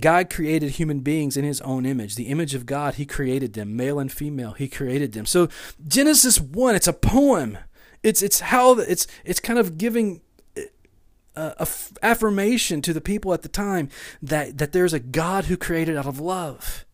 God 0.00 0.30
created 0.30 0.72
human 0.72 1.00
beings 1.00 1.36
in 1.36 1.44
his 1.44 1.60
own 1.62 1.84
image. 1.84 2.14
The 2.14 2.28
image 2.28 2.54
of 2.54 2.66
God, 2.66 2.94
he 2.94 3.06
created 3.06 3.54
them, 3.54 3.76
male 3.76 3.98
and 3.98 4.10
female, 4.10 4.52
he 4.52 4.68
created 4.68 5.12
them. 5.12 5.26
So 5.26 5.48
Genesis 5.86 6.40
1, 6.40 6.74
it's 6.74 6.88
a 6.88 6.92
poem. 6.92 7.58
It's 8.02 8.22
it's 8.22 8.40
how 8.40 8.78
it's 8.78 9.06
it's 9.24 9.40
kind 9.40 9.58
of 9.58 9.78
giving 9.78 10.20
uh, 11.38 11.64
affirmation 12.02 12.82
to 12.82 12.92
the 12.92 13.00
people 13.00 13.32
at 13.32 13.42
the 13.42 13.48
time 13.48 13.88
that 14.20 14.58
that 14.58 14.72
there's 14.72 14.92
a 14.92 14.98
God 14.98 15.46
who 15.46 15.56
created 15.56 15.96
out 15.96 16.06
of 16.06 16.20
love. 16.20 16.84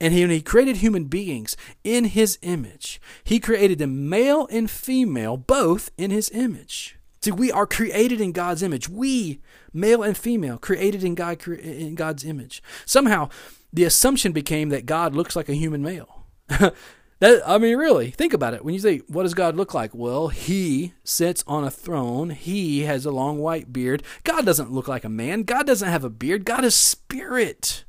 And 0.00 0.12
he, 0.12 0.26
he 0.26 0.42
created 0.42 0.76
human 0.76 1.04
beings 1.04 1.56
in 1.82 2.06
his 2.06 2.38
image, 2.42 3.00
he 3.24 3.40
created 3.40 3.78
them 3.78 4.08
male 4.08 4.46
and 4.50 4.70
female, 4.70 5.36
both 5.36 5.90
in 5.96 6.10
his 6.10 6.30
image. 6.30 6.96
See, 7.20 7.32
we 7.32 7.50
are 7.50 7.66
created 7.66 8.20
in 8.20 8.32
God's 8.32 8.62
image. 8.62 8.88
We, 8.88 9.40
male 9.72 10.02
and 10.02 10.16
female, 10.16 10.58
created 10.58 11.02
in 11.02 11.14
God 11.14 11.46
in 11.48 11.94
God's 11.94 12.24
image. 12.24 12.62
Somehow, 12.84 13.28
the 13.72 13.84
assumption 13.84 14.32
became 14.32 14.68
that 14.68 14.86
God 14.86 15.14
looks 15.14 15.34
like 15.34 15.48
a 15.48 15.54
human 15.54 15.82
male. 15.82 16.26
that 17.20 17.42
I 17.46 17.58
mean, 17.58 17.76
really, 17.76 18.10
think 18.10 18.32
about 18.32 18.54
it. 18.54 18.64
When 18.64 18.74
you 18.74 18.80
say, 18.80 18.98
"What 19.08 19.24
does 19.24 19.34
God 19.34 19.56
look 19.56 19.74
like?" 19.74 19.94
Well, 19.94 20.28
He 20.28 20.94
sits 21.04 21.44
on 21.46 21.64
a 21.64 21.70
throne. 21.70 22.30
He 22.30 22.82
has 22.82 23.04
a 23.04 23.10
long 23.10 23.38
white 23.38 23.72
beard. 23.72 24.02
God 24.24 24.44
doesn't 24.44 24.72
look 24.72 24.88
like 24.88 25.04
a 25.04 25.08
man. 25.08 25.42
God 25.42 25.66
doesn't 25.66 25.88
have 25.88 26.04
a 26.04 26.10
beard. 26.10 26.44
God 26.44 26.64
is 26.64 26.74
spirit. 26.74 27.84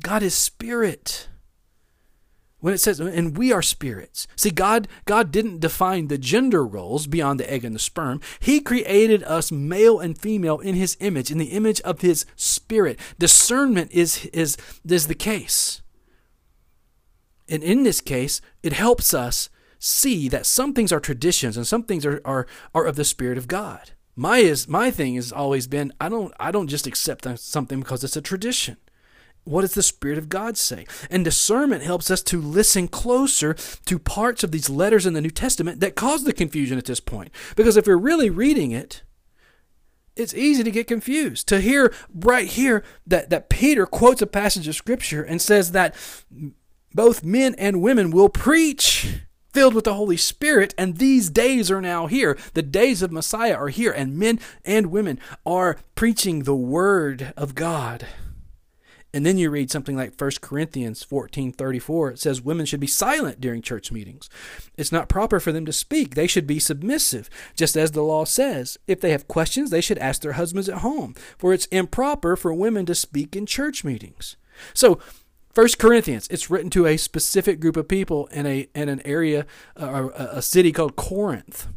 God 0.00 0.22
is 0.22 0.34
spirit 0.34 1.28
when 2.62 2.72
it 2.72 2.78
says 2.78 3.00
and 3.00 3.36
we 3.36 3.52
are 3.52 3.60
spirits 3.60 4.26
see 4.36 4.50
god 4.50 4.88
god 5.04 5.30
didn't 5.30 5.60
define 5.60 6.08
the 6.08 6.16
gender 6.16 6.64
roles 6.64 7.06
beyond 7.06 7.38
the 7.38 7.52
egg 7.52 7.64
and 7.64 7.74
the 7.74 7.80
sperm 7.80 8.20
he 8.40 8.60
created 8.60 9.22
us 9.24 9.52
male 9.52 10.00
and 10.00 10.16
female 10.16 10.60
in 10.60 10.74
his 10.74 10.96
image 11.00 11.30
in 11.30 11.38
the 11.38 11.46
image 11.46 11.80
of 11.82 12.00
his 12.00 12.24
spirit 12.36 12.98
discernment 13.18 13.90
is 13.92 14.26
is 14.26 14.56
is 14.88 15.08
the 15.08 15.14
case 15.14 15.82
and 17.52 17.62
in 17.62 17.82
this 17.82 18.00
case 18.00 18.40
it 18.62 18.72
helps 18.72 19.14
us 19.14 19.48
see 19.78 20.28
that 20.28 20.46
some 20.46 20.72
things 20.72 20.92
are 20.92 21.00
traditions 21.00 21.56
and 21.56 21.66
some 21.66 21.82
things 21.82 22.04
are 22.04 22.20
are, 22.24 22.46
are 22.74 22.86
of 22.86 22.96
the 22.96 23.04
spirit 23.04 23.38
of 23.38 23.46
god 23.46 23.92
my 24.16 24.38
is 24.38 24.66
my 24.66 24.90
thing 24.90 25.14
has 25.14 25.30
always 25.30 25.66
been 25.66 25.92
i 26.00 26.08
don't 26.08 26.32
i 26.40 26.50
don't 26.50 26.68
just 26.68 26.86
accept 26.86 27.26
something 27.38 27.80
because 27.80 28.02
it's 28.02 28.16
a 28.16 28.22
tradition 28.22 28.76
what 29.44 29.62
does 29.62 29.74
the 29.74 29.82
Spirit 29.82 30.18
of 30.18 30.28
God 30.28 30.56
say? 30.56 30.86
And 31.10 31.24
discernment 31.24 31.82
helps 31.82 32.10
us 32.10 32.22
to 32.22 32.40
listen 32.40 32.86
closer 32.86 33.54
to 33.86 33.98
parts 33.98 34.44
of 34.44 34.52
these 34.52 34.70
letters 34.70 35.04
in 35.04 35.14
the 35.14 35.20
New 35.20 35.30
Testament 35.30 35.80
that 35.80 35.96
cause 35.96 36.24
the 36.24 36.32
confusion 36.32 36.78
at 36.78 36.84
this 36.84 37.00
point. 37.00 37.32
Because 37.56 37.76
if 37.76 37.86
you're 37.86 37.98
really 37.98 38.30
reading 38.30 38.70
it, 38.70 39.02
it's 40.14 40.34
easy 40.34 40.62
to 40.62 40.70
get 40.70 40.86
confused. 40.86 41.48
To 41.48 41.60
hear 41.60 41.92
right 42.14 42.46
here 42.46 42.84
that, 43.06 43.30
that 43.30 43.48
Peter 43.48 43.86
quotes 43.86 44.22
a 44.22 44.26
passage 44.26 44.68
of 44.68 44.74
Scripture 44.74 45.22
and 45.22 45.40
says 45.40 45.72
that 45.72 45.96
both 46.94 47.24
men 47.24 47.54
and 47.58 47.82
women 47.82 48.10
will 48.10 48.28
preach 48.28 49.20
filled 49.52 49.74
with 49.74 49.84
the 49.84 49.94
Holy 49.94 50.16
Spirit, 50.16 50.74
and 50.78 50.96
these 50.96 51.30
days 51.30 51.70
are 51.70 51.82
now 51.82 52.06
here. 52.06 52.38
The 52.54 52.62
days 52.62 53.02
of 53.02 53.12
Messiah 53.12 53.54
are 53.54 53.68
here, 53.68 53.92
and 53.92 54.16
men 54.16 54.40
and 54.64 54.86
women 54.86 55.20
are 55.44 55.76
preaching 55.94 56.40
the 56.40 56.56
Word 56.56 57.32
of 57.36 57.54
God. 57.54 58.06
And 59.14 59.26
then 59.26 59.36
you 59.36 59.50
read 59.50 59.70
something 59.70 59.94
like 59.94 60.18
1 60.18 60.40
Corinthians 60.40 61.04
14:34 61.04 62.12
it 62.12 62.18
says 62.18 62.40
women 62.40 62.64
should 62.64 62.80
be 62.80 62.86
silent 62.86 63.42
during 63.42 63.60
church 63.60 63.92
meetings. 63.92 64.30
It's 64.78 64.92
not 64.92 65.10
proper 65.10 65.38
for 65.38 65.52
them 65.52 65.66
to 65.66 65.72
speak. 65.72 66.14
They 66.14 66.26
should 66.26 66.46
be 66.46 66.58
submissive, 66.58 67.28
just 67.54 67.76
as 67.76 67.90
the 67.90 68.02
law 68.02 68.24
says. 68.24 68.78
If 68.86 69.02
they 69.02 69.10
have 69.10 69.28
questions, 69.28 69.68
they 69.68 69.82
should 69.82 69.98
ask 69.98 70.22
their 70.22 70.32
husbands 70.32 70.68
at 70.68 70.78
home, 70.78 71.14
for 71.36 71.52
it's 71.52 71.66
improper 71.66 72.36
for 72.36 72.54
women 72.54 72.86
to 72.86 72.94
speak 72.94 73.36
in 73.36 73.44
church 73.44 73.84
meetings. 73.84 74.36
So, 74.72 74.98
1 75.54 75.68
Corinthians, 75.78 76.26
it's 76.30 76.50
written 76.50 76.70
to 76.70 76.86
a 76.86 76.96
specific 76.96 77.60
group 77.60 77.76
of 77.76 77.86
people 77.86 78.26
in 78.28 78.46
a 78.46 78.68
in 78.74 78.88
an 78.88 79.02
area 79.04 79.46
uh, 79.76 80.08
a 80.14 80.40
city 80.40 80.72
called 80.72 80.96
Corinth. 80.96 81.68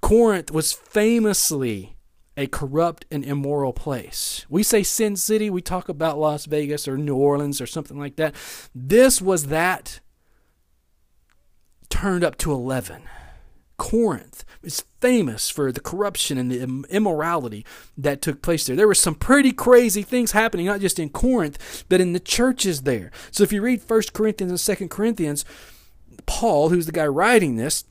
Corinth 0.00 0.50
was 0.50 0.72
famously 0.72 1.96
a 2.36 2.46
corrupt 2.46 3.04
and 3.10 3.22
immoral 3.24 3.72
place. 3.72 4.46
We 4.48 4.62
say 4.62 4.82
Sin 4.82 5.16
City, 5.16 5.50
we 5.50 5.60
talk 5.60 5.88
about 5.88 6.18
Las 6.18 6.46
Vegas 6.46 6.88
or 6.88 6.96
New 6.96 7.14
Orleans 7.14 7.60
or 7.60 7.66
something 7.66 7.98
like 7.98 8.16
that. 8.16 8.34
This 8.74 9.20
was 9.20 9.46
that 9.46 10.00
turned 11.90 12.24
up 12.24 12.36
to 12.38 12.52
11. 12.52 13.02
Corinth 13.76 14.44
is 14.64 14.84
famous 15.00 15.50
for 15.50 15.70
the 15.70 15.80
corruption 15.80 16.38
and 16.38 16.50
the 16.50 16.62
immorality 16.88 17.64
that 17.96 18.22
took 18.22 18.42
place 18.42 18.66
there. 18.66 18.76
There 18.76 18.88
were 18.88 18.94
some 18.94 19.14
pretty 19.14 19.52
crazy 19.52 20.02
things 20.02 20.32
happening, 20.32 20.66
not 20.66 20.80
just 20.80 20.98
in 20.98 21.10
Corinth, 21.10 21.84
but 21.88 22.00
in 22.00 22.12
the 22.12 22.20
churches 22.20 22.82
there. 22.82 23.10
So 23.30 23.44
if 23.44 23.52
you 23.52 23.62
read 23.62 23.82
1 23.86 24.02
Corinthians 24.12 24.68
and 24.68 24.78
2 24.78 24.88
Corinthians, 24.88 25.44
Paul, 26.26 26.70
who's 26.70 26.86
the 26.86 26.92
guy 26.92 27.06
writing 27.06 27.56
this, 27.56 27.84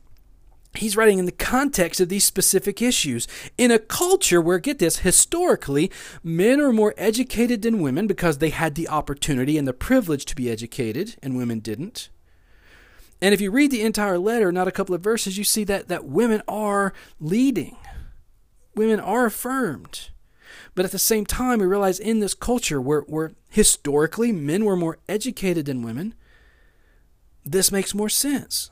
he's 0.76 0.98
writing 0.98 1.20
in 1.20 1.26
the 1.26 1.32
context 1.32 2.02
of 2.02 2.10
these 2.10 2.26
specific 2.26 2.82
issues. 2.82 3.28
In 3.58 3.72
a 3.72 3.80
culture 3.80 4.42
where, 4.42 4.60
get 4.60 4.80
this, 4.80 5.00
historically, 5.00 5.92
men 6.24 6.60
are 6.60 6.74
more 6.74 6.96
educated 6.98 7.62
than 7.62 7.82
women 7.82 8.08
because 8.08 8.40
they 8.40 8.50
had 8.50 8.76
the 8.76 8.90
opportunity 8.90 9.58
and 9.58 9.68
the 9.68 9.74
privilege 9.74 10.26
to 10.26 10.36
be 10.36 10.50
educated, 10.50 11.16
and 11.22 11.38
women 11.38 11.60
didn't. 11.60 12.10
And 13.24 13.34
if 13.34 13.40
you 13.40 13.52
read 13.52 13.72
the 13.72 13.84
entire 13.84 14.20
letter, 14.20 14.52
not 14.52 14.68
a 14.68 14.72
couple 14.72 14.94
of 14.94 15.00
verses, 15.00 15.38
you 15.38 15.46
see 15.46 15.64
that, 15.64 15.88
that 15.88 16.04
women 16.04 16.42
are 16.46 16.92
leading. 17.22 17.78
Women 18.76 19.00
are 19.00 19.28
affirmed. 19.28 20.10
But 20.76 20.84
at 20.84 20.92
the 20.92 21.00
same 21.00 21.26
time, 21.26 21.60
we 21.60 21.66
realize 21.66 22.02
in 22.02 22.20
this 22.20 22.34
culture 22.34 22.82
where, 22.82 23.00
where 23.04 23.32
historically 23.50 24.34
men 24.34 24.66
were 24.66 24.76
more 24.76 24.98
educated 25.08 25.68
than 25.68 25.84
women, 25.84 26.16
this 27.46 27.72
makes 27.72 27.96
more 27.96 28.10
sense. 28.10 28.72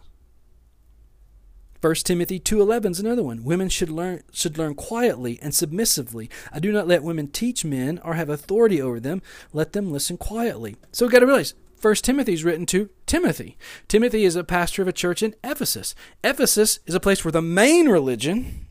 1 1.80 1.96
Timothy 2.04 2.38
2:11 2.38 2.92
is 2.92 3.00
another 3.00 3.24
one. 3.24 3.46
Women 3.46 3.70
should 3.70 3.90
learn 3.90 4.22
should 4.34 4.58
learn 4.58 4.76
quietly 4.76 5.40
and 5.42 5.56
submissively. 5.56 6.30
I 6.52 6.60
do 6.60 6.74
not 6.74 6.90
let 6.90 7.04
women 7.04 7.28
teach 7.30 7.64
men 7.64 8.00
or 8.04 8.16
have 8.16 8.30
authority 8.30 8.82
over 8.82 9.00
them. 9.00 9.22
Let 9.54 9.72
them 9.72 9.92
listen 9.92 10.18
quietly. 10.18 10.76
So 10.92 11.06
we 11.06 11.12
got 11.12 11.20
to 11.20 11.26
realize 11.26 11.56
First 11.82 12.06
Timothy 12.06 12.34
is 12.34 12.44
written 12.44 12.67
to 12.67 12.91
Timothy. 13.08 13.58
Timothy 13.88 14.24
is 14.24 14.36
a 14.36 14.44
pastor 14.44 14.84
of 14.84 14.88
a 14.88 14.94
church 14.94 15.24
in 15.24 15.34
Ephesus. 15.44 15.96
Ephesus 16.24 16.80
is 16.86 16.94
a 16.94 17.00
place 17.00 17.26
where 17.26 17.32
the 17.32 17.41
main 17.41 17.89
religion, 17.89 18.67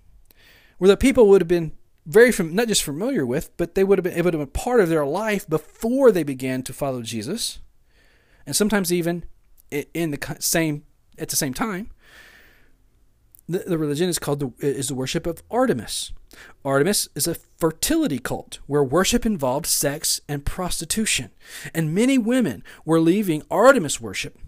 where 0.79 0.87
the 0.87 0.97
people 0.97 1.27
would 1.29 1.41
have 1.41 1.49
been 1.49 1.73
very 2.07 2.31
fam- 2.31 2.55
not 2.55 2.69
just 2.69 2.85
familiar 2.85 3.27
with, 3.27 3.51
but 3.57 3.75
they 3.75 3.83
would 3.83 3.99
have 3.99 4.05
been 4.05 4.17
able 4.17 4.31
to 4.31 4.39
be 4.39 4.47
part 4.47 4.79
of 4.79 4.89
their 4.89 5.05
life 5.05 5.49
before 5.49 6.13
they 6.13 6.23
began 6.23 6.63
to 6.63 6.73
follow 6.73 7.03
Jesus, 7.03 7.59
and 8.47 8.55
sometimes 8.55 8.93
even 8.93 9.25
in 9.71 10.13
the 10.13 10.37
same 10.39 10.85
at 11.19 11.31
the 11.31 11.37
same 11.37 11.53
time 11.53 11.91
the, 13.59 13.79
religion 13.79 14.09
is 14.09 14.19
called 14.19 14.41
the, 14.41 14.67
is 14.67 14.89
the 14.89 14.95
worship 14.95 15.27
of 15.27 15.43
Artemis. 15.51 16.13
Artemis 16.65 17.09
is 17.15 17.27
a 17.27 17.35
fertility 17.35 18.19
cult 18.19 18.61
where 18.67 18.85
worship 18.85 19.27
involved 19.27 19.67
sex 19.67 20.21
and 20.29 20.47
prostitution, 20.47 21.31
and 21.75 21.95
many 21.95 22.17
women 22.17 22.63
were 22.85 23.01
leaving 23.01 23.43
Artemis 23.51 24.01
worship, 24.01 24.39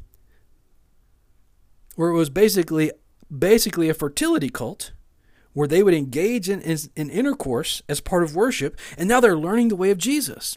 where 1.97 2.11
it 2.11 2.17
was 2.17 2.31
basically 2.31 2.93
basically 3.37 3.89
a 3.89 3.95
fertility 3.95 4.51
cult 4.51 4.93
where 5.55 5.69
they 5.69 5.83
would 5.83 5.95
engage 5.95 6.49
in, 6.49 6.61
in, 6.61 6.79
in, 6.97 7.11
intercourse 7.11 7.83
as 7.89 8.01
part 8.01 8.23
of 8.23 8.35
worship, 8.35 8.79
and 8.97 9.09
now 9.09 9.21
they're 9.21 9.37
learning 9.37 9.69
the 9.69 9.77
way 9.77 9.91
of 9.91 9.99
Jesus. 9.99 10.57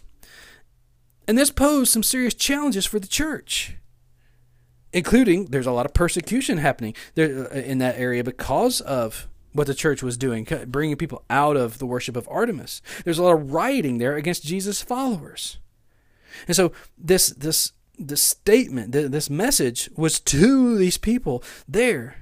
And 1.27 1.37
this 1.37 1.51
posed 1.51 1.91
some 1.91 2.03
serious 2.03 2.33
challenges 2.33 2.85
for 2.85 2.99
the 2.99 3.07
church 3.07 3.77
including 4.95 5.47
there's 5.47 5.67
a 5.67 5.71
lot 5.71 5.85
of 5.85 5.93
persecution 5.93 6.57
happening 6.57 6.95
there 7.15 7.53
uh, 7.53 7.57
in 7.57 7.77
that 7.79 7.99
area 7.99 8.23
because 8.23 8.79
of 8.81 9.27
what 9.51 9.67
the 9.67 9.75
church 9.75 10.01
was 10.01 10.17
doing, 10.17 10.47
bringing 10.67 10.95
people 10.95 11.23
out 11.29 11.55
of 11.55 11.77
the 11.77 11.85
worship 11.85 12.15
of 12.15 12.27
Artemis. 12.31 12.81
There's 13.03 13.19
a 13.19 13.23
lot 13.23 13.35
of 13.35 13.51
rioting 13.51 13.99
there 13.99 14.15
against 14.15 14.43
Jesus' 14.43 14.81
followers, 14.81 15.59
and 16.47 16.55
so 16.55 16.71
this 16.97 17.27
this 17.27 17.73
this 17.97 18.23
statement, 18.23 18.91
this 18.93 19.29
message 19.29 19.89
was 19.95 20.19
to 20.21 20.77
these 20.77 20.97
people 20.97 21.43
there, 21.67 22.17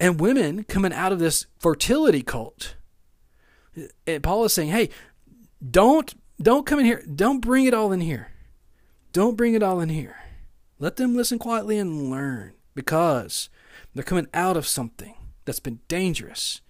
and 0.00 0.20
women 0.20 0.64
coming 0.64 0.92
out 0.92 1.12
of 1.12 1.18
this 1.18 1.46
fertility 1.58 2.22
cult. 2.22 2.74
And 4.06 4.22
Paul 4.22 4.44
is 4.44 4.52
saying, 4.54 4.70
"Hey, 4.70 4.88
don't 5.70 6.14
don't 6.40 6.64
come 6.64 6.78
in 6.78 6.86
here. 6.86 7.04
Don't 7.14 7.40
bring 7.40 7.66
it 7.66 7.74
all 7.74 7.92
in 7.92 8.00
here. 8.00 8.28
Don't 9.12 9.36
bring 9.36 9.52
it 9.52 9.62
all 9.62 9.80
in 9.80 9.90
here." 9.90 10.16
Let 10.78 10.96
them 10.96 11.16
listen 11.16 11.38
quietly 11.38 11.78
and 11.78 12.10
learn 12.10 12.52
because 12.74 13.48
they're 13.94 14.04
coming 14.04 14.28
out 14.32 14.56
of 14.56 14.66
something 14.66 15.14
that's 15.44 15.60
been 15.60 15.80
dangerous 15.88 16.60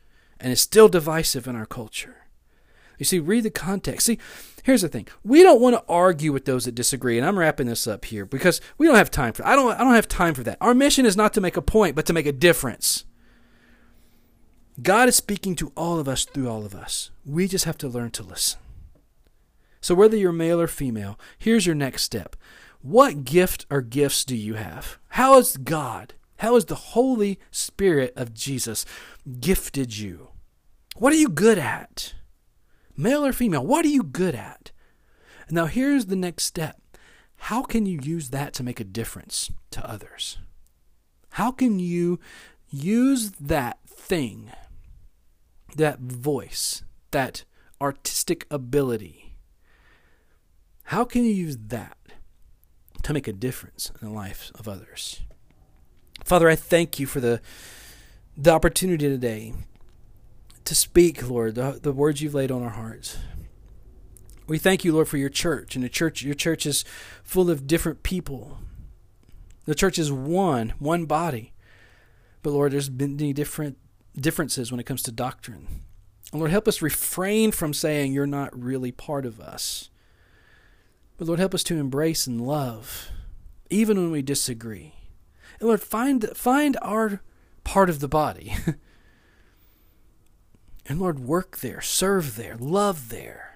and 0.40 0.52
is 0.52 0.60
still 0.60 0.88
divisive 0.88 1.46
in 1.46 1.56
our 1.56 1.66
culture. 1.66 2.28
You 2.98 3.04
see, 3.04 3.18
read 3.18 3.44
the 3.44 3.50
context. 3.50 4.06
See, 4.06 4.18
here's 4.64 4.82
the 4.82 4.88
thing. 4.88 5.06
We 5.22 5.42
don't 5.42 5.60
want 5.60 5.76
to 5.76 5.84
argue 5.88 6.32
with 6.32 6.46
those 6.46 6.64
that 6.64 6.74
disagree, 6.74 7.16
and 7.16 7.26
I'm 7.26 7.38
wrapping 7.38 7.66
this 7.66 7.86
up 7.86 8.04
here 8.06 8.24
because 8.24 8.60
we 8.76 8.86
don't 8.86 8.96
have 8.96 9.10
time 9.10 9.32
for 9.32 9.46
I 9.46 9.54
don't 9.54 9.72
I 9.72 9.84
don't 9.84 9.94
have 9.94 10.08
time 10.08 10.34
for 10.34 10.42
that. 10.44 10.58
Our 10.60 10.74
mission 10.74 11.06
is 11.06 11.16
not 11.16 11.32
to 11.34 11.40
make 11.40 11.56
a 11.56 11.62
point, 11.62 11.94
but 11.94 12.06
to 12.06 12.12
make 12.12 12.26
a 12.26 12.32
difference. 12.32 13.04
God 14.80 15.08
is 15.08 15.16
speaking 15.16 15.54
to 15.56 15.72
all 15.76 15.98
of 15.98 16.08
us 16.08 16.24
through 16.24 16.48
all 16.48 16.64
of 16.64 16.74
us. 16.74 17.10
We 17.24 17.48
just 17.48 17.64
have 17.64 17.78
to 17.78 17.88
learn 17.88 18.10
to 18.12 18.22
listen. 18.22 18.60
So, 19.80 19.94
whether 19.94 20.16
you're 20.16 20.32
male 20.32 20.60
or 20.60 20.66
female, 20.66 21.18
here's 21.38 21.66
your 21.66 21.74
next 21.74 22.02
step. 22.02 22.36
What 22.80 23.24
gift 23.24 23.66
or 23.70 23.80
gifts 23.82 24.24
do 24.24 24.36
you 24.36 24.54
have? 24.54 24.98
How 25.10 25.34
has 25.34 25.56
God, 25.56 26.14
how 26.36 26.54
has 26.54 26.64
the 26.66 26.74
Holy 26.76 27.38
Spirit 27.50 28.12
of 28.16 28.34
Jesus 28.34 28.86
gifted 29.40 29.98
you? 29.98 30.28
What 30.96 31.12
are 31.12 31.16
you 31.16 31.28
good 31.28 31.58
at? 31.58 32.14
Male 32.96 33.26
or 33.26 33.32
female, 33.32 33.66
what 33.66 33.84
are 33.84 33.88
you 33.88 34.02
good 34.02 34.34
at? 34.34 34.70
Now, 35.50 35.66
here's 35.66 36.06
the 36.06 36.16
next 36.16 36.44
step. 36.44 36.80
How 37.36 37.62
can 37.62 37.86
you 37.86 37.98
use 38.02 38.30
that 38.30 38.52
to 38.54 38.62
make 38.62 38.80
a 38.80 38.84
difference 38.84 39.50
to 39.72 39.88
others? 39.88 40.38
How 41.30 41.50
can 41.50 41.78
you 41.78 42.18
use 42.70 43.32
that 43.32 43.78
thing, 43.86 44.50
that 45.76 46.00
voice, 46.00 46.82
that 47.10 47.44
artistic 47.80 48.46
ability? 48.50 49.36
How 50.84 51.04
can 51.04 51.24
you 51.24 51.32
use 51.32 51.58
that 51.68 51.97
to 53.02 53.12
make 53.12 53.28
a 53.28 53.32
difference 53.32 53.90
in 54.00 54.08
the 54.08 54.14
lives 54.14 54.50
of 54.54 54.68
others? 54.68 55.20
Father, 56.24 56.48
I 56.48 56.56
thank 56.56 56.98
you 56.98 57.06
for 57.06 57.20
the 57.20 57.40
the 58.36 58.50
opportunity 58.52 59.08
today 59.08 59.52
to 60.64 60.74
speak, 60.74 61.28
Lord, 61.28 61.56
the, 61.56 61.80
the 61.82 61.92
words 61.92 62.22
you've 62.22 62.34
laid 62.34 62.52
on 62.52 62.62
our 62.62 62.70
hearts. 62.70 63.16
We 64.46 64.58
thank 64.58 64.84
you, 64.84 64.92
Lord, 64.92 65.08
for 65.08 65.16
your 65.16 65.28
church. 65.28 65.74
And 65.74 65.84
the 65.84 65.88
church, 65.88 66.22
your 66.22 66.34
church 66.34 66.64
is 66.64 66.84
full 67.24 67.50
of 67.50 67.66
different 67.66 68.02
people. 68.02 68.58
The 69.64 69.74
church 69.74 69.98
is 69.98 70.12
one, 70.12 70.74
one 70.78 71.04
body. 71.04 71.52
But 72.42 72.50
Lord, 72.50 72.72
there's 72.72 72.90
many 72.90 73.32
different 73.32 73.76
differences 74.16 74.70
when 74.70 74.78
it 74.78 74.86
comes 74.86 75.02
to 75.02 75.12
doctrine. 75.12 75.66
And 76.32 76.40
Lord, 76.40 76.50
help 76.50 76.68
us 76.68 76.80
refrain 76.80 77.50
from 77.50 77.74
saying 77.74 78.12
you're 78.12 78.26
not 78.26 78.58
really 78.58 78.92
part 78.92 79.26
of 79.26 79.40
us. 79.40 79.90
But 81.18 81.26
Lord, 81.26 81.40
help 81.40 81.54
us 81.54 81.64
to 81.64 81.78
embrace 81.78 82.26
and 82.26 82.40
love, 82.40 83.10
even 83.68 83.98
when 83.98 84.10
we 84.10 84.22
disagree. 84.22 84.94
And 85.60 85.68
Lord, 85.68 85.82
find 85.82 86.30
find 86.34 86.78
our 86.80 87.20
part 87.64 87.90
of 87.90 88.00
the 88.00 88.08
body. 88.08 88.56
and 90.86 90.98
Lord, 90.98 91.18
work 91.18 91.58
there, 91.58 91.82
serve 91.82 92.36
there, 92.36 92.56
love 92.56 93.10
there 93.10 93.48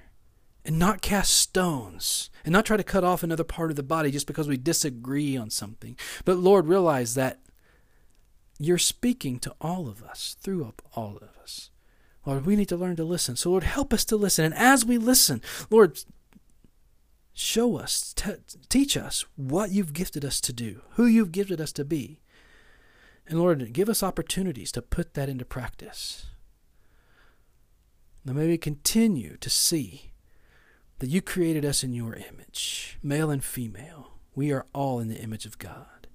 and 0.65 0.79
not 0.79 1.03
cast 1.03 1.33
stones 1.33 2.31
and 2.45 2.53
not 2.53 2.65
try 2.65 2.77
to 2.77 2.85
cut 2.85 3.05
off 3.05 3.23
another 3.23 3.45
part 3.45 3.71
of 3.71 3.77
the 3.77 3.83
body 3.83 4.11
just 4.11 4.27
because 4.27 4.49
we 4.49 4.57
disagree 4.57 5.37
on 5.37 5.51
something. 5.51 5.97
But 6.25 6.39
Lord, 6.39 6.67
realize 6.67 7.15
that 7.15 7.41
you're 8.59 8.79
speaking 8.79 9.39
to 9.41 9.55
all 9.61 9.89
of 9.89 10.03
us, 10.03 10.37
through 10.41 10.73
all 10.95 11.17
of 11.17 11.37
us. 11.43 11.71
Lord, 12.25 12.47
we 12.47 12.55
need 12.55 12.69
to 12.69 12.77
learn 12.77 12.95
to 12.97 13.05
listen. 13.05 13.35
So, 13.35 13.51
Lord, 13.51 13.65
help 13.65 13.93
us 13.93 14.05
to 14.07 14.17
listen. 14.17 14.45
And 14.45 14.55
as 14.55 14.85
we 14.85 14.99
listen, 14.99 15.43
Lord, 15.71 15.99
show 17.35 17.77
us, 17.77 18.13
t- 18.15 18.33
teach 18.69 18.97
us 18.97 19.25
what 19.37 19.71
you've 19.71 19.93
gifted 19.93 20.25
us 20.25 20.41
to 20.43 20.53
do, 20.53 20.83
who 20.93 21.07
you've 21.07 21.33
gifted 21.33 21.61
us 21.61 21.73
to 21.73 21.85
be. 21.85 22.21
And 23.27 23.39
Lord, 23.39 23.73
give 23.73 23.89
us 23.89 24.03
opportunities 24.03 24.73
to 24.73 24.83
put 24.83 25.15
that 25.15 25.29
into 25.29 25.45
practice. 25.45 26.27
Now 28.25 28.35
may 28.35 28.47
we 28.47 28.59
continue 28.59 29.37
to 29.39 29.51
see 29.51 30.13
that 30.99 31.09
you 31.09 31.21
created 31.21 31.65
us 31.65 31.83
in 31.83 31.93
your 31.93 32.15
image, 32.15 32.99
male 33.03 33.31
and 33.31 33.43
female. 33.43 34.13
We 34.35 34.53
are 34.53 34.67
all 34.73 35.01
in 35.01 35.09
the 35.09 35.21
image 35.21 35.47
of 35.47 35.59
God. 35.59 36.07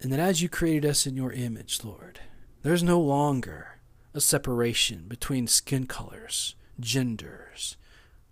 And 0.00 0.10
that 0.10 0.20
as 0.20 0.40
you 0.40 0.48
created 0.48 0.88
us 0.88 1.06
in 1.06 1.14
your 1.14 1.32
image, 1.32 1.84
Lord, 1.84 2.20
there's 2.62 2.82
no 2.82 2.98
longer 2.98 3.80
a 4.14 4.20
separation 4.20 5.04
between 5.06 5.46
skin 5.46 5.86
colors, 5.86 6.54
genders, 6.78 7.76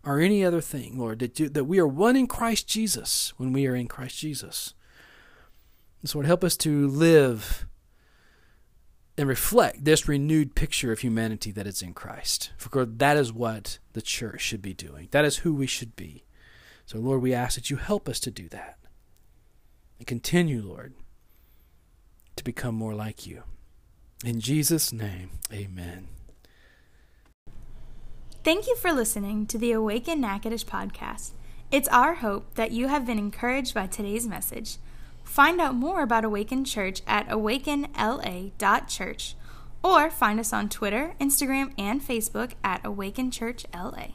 or 0.04 0.20
any 0.20 0.44
other 0.44 0.60
thing, 0.60 0.98
Lord, 0.98 1.18
that, 1.18 1.38
you, 1.38 1.48
that 1.48 1.64
we 1.64 1.78
are 1.78 1.86
one 1.86 2.16
in 2.16 2.26
Christ 2.26 2.66
Jesus 2.68 3.32
when 3.36 3.52
we 3.52 3.66
are 3.66 3.74
in 3.74 3.88
Christ 3.88 4.18
Jesus. 4.18 4.74
And 6.00 6.08
so, 6.08 6.18
Lord, 6.18 6.26
help 6.26 6.44
us 6.44 6.56
to 6.58 6.86
live 6.88 7.66
and 9.16 9.28
reflect 9.28 9.84
this 9.84 10.06
renewed 10.06 10.54
picture 10.54 10.92
of 10.92 11.00
humanity 11.00 11.50
that 11.50 11.66
is 11.66 11.82
in 11.82 11.92
Christ. 11.92 12.52
For 12.56 12.84
that 12.84 13.16
is 13.16 13.32
what 13.32 13.78
the 13.92 14.02
church 14.02 14.40
should 14.40 14.62
be 14.62 14.74
doing. 14.74 15.08
That 15.10 15.24
is 15.24 15.38
who 15.38 15.52
we 15.52 15.66
should 15.66 15.96
be. 15.96 16.24
So, 16.86 16.98
Lord, 16.98 17.20
we 17.20 17.34
ask 17.34 17.56
that 17.56 17.68
you 17.68 17.76
help 17.76 18.08
us 18.08 18.20
to 18.20 18.30
do 18.30 18.48
that. 18.50 18.78
And 19.98 20.06
continue, 20.06 20.62
Lord, 20.62 20.94
to 22.36 22.44
become 22.44 22.76
more 22.76 22.94
like 22.94 23.26
you. 23.26 23.42
In 24.24 24.40
Jesus' 24.40 24.92
name, 24.92 25.30
amen. 25.52 26.08
Thank 28.48 28.64
you 28.66 28.76
for 28.76 28.94
listening 28.94 29.44
to 29.48 29.58
the 29.58 29.72
Awaken 29.72 30.22
Natchitoches 30.22 30.64
podcast. 30.64 31.32
It's 31.70 31.86
our 31.88 32.14
hope 32.14 32.54
that 32.54 32.70
you 32.70 32.88
have 32.88 33.04
been 33.04 33.18
encouraged 33.18 33.74
by 33.74 33.86
today's 33.86 34.26
message. 34.26 34.78
Find 35.22 35.60
out 35.60 35.74
more 35.74 36.00
about 36.00 36.24
Awaken 36.24 36.64
Church 36.64 37.02
at 37.06 37.28
awakenla.church 37.28 39.34
or 39.84 40.10
find 40.10 40.40
us 40.40 40.54
on 40.54 40.70
Twitter, 40.70 41.14
Instagram, 41.20 41.74
and 41.76 42.00
Facebook 42.00 42.52
at 42.64 42.80
Awaken 42.86 43.30
Church 43.30 43.66
LA. 43.74 44.12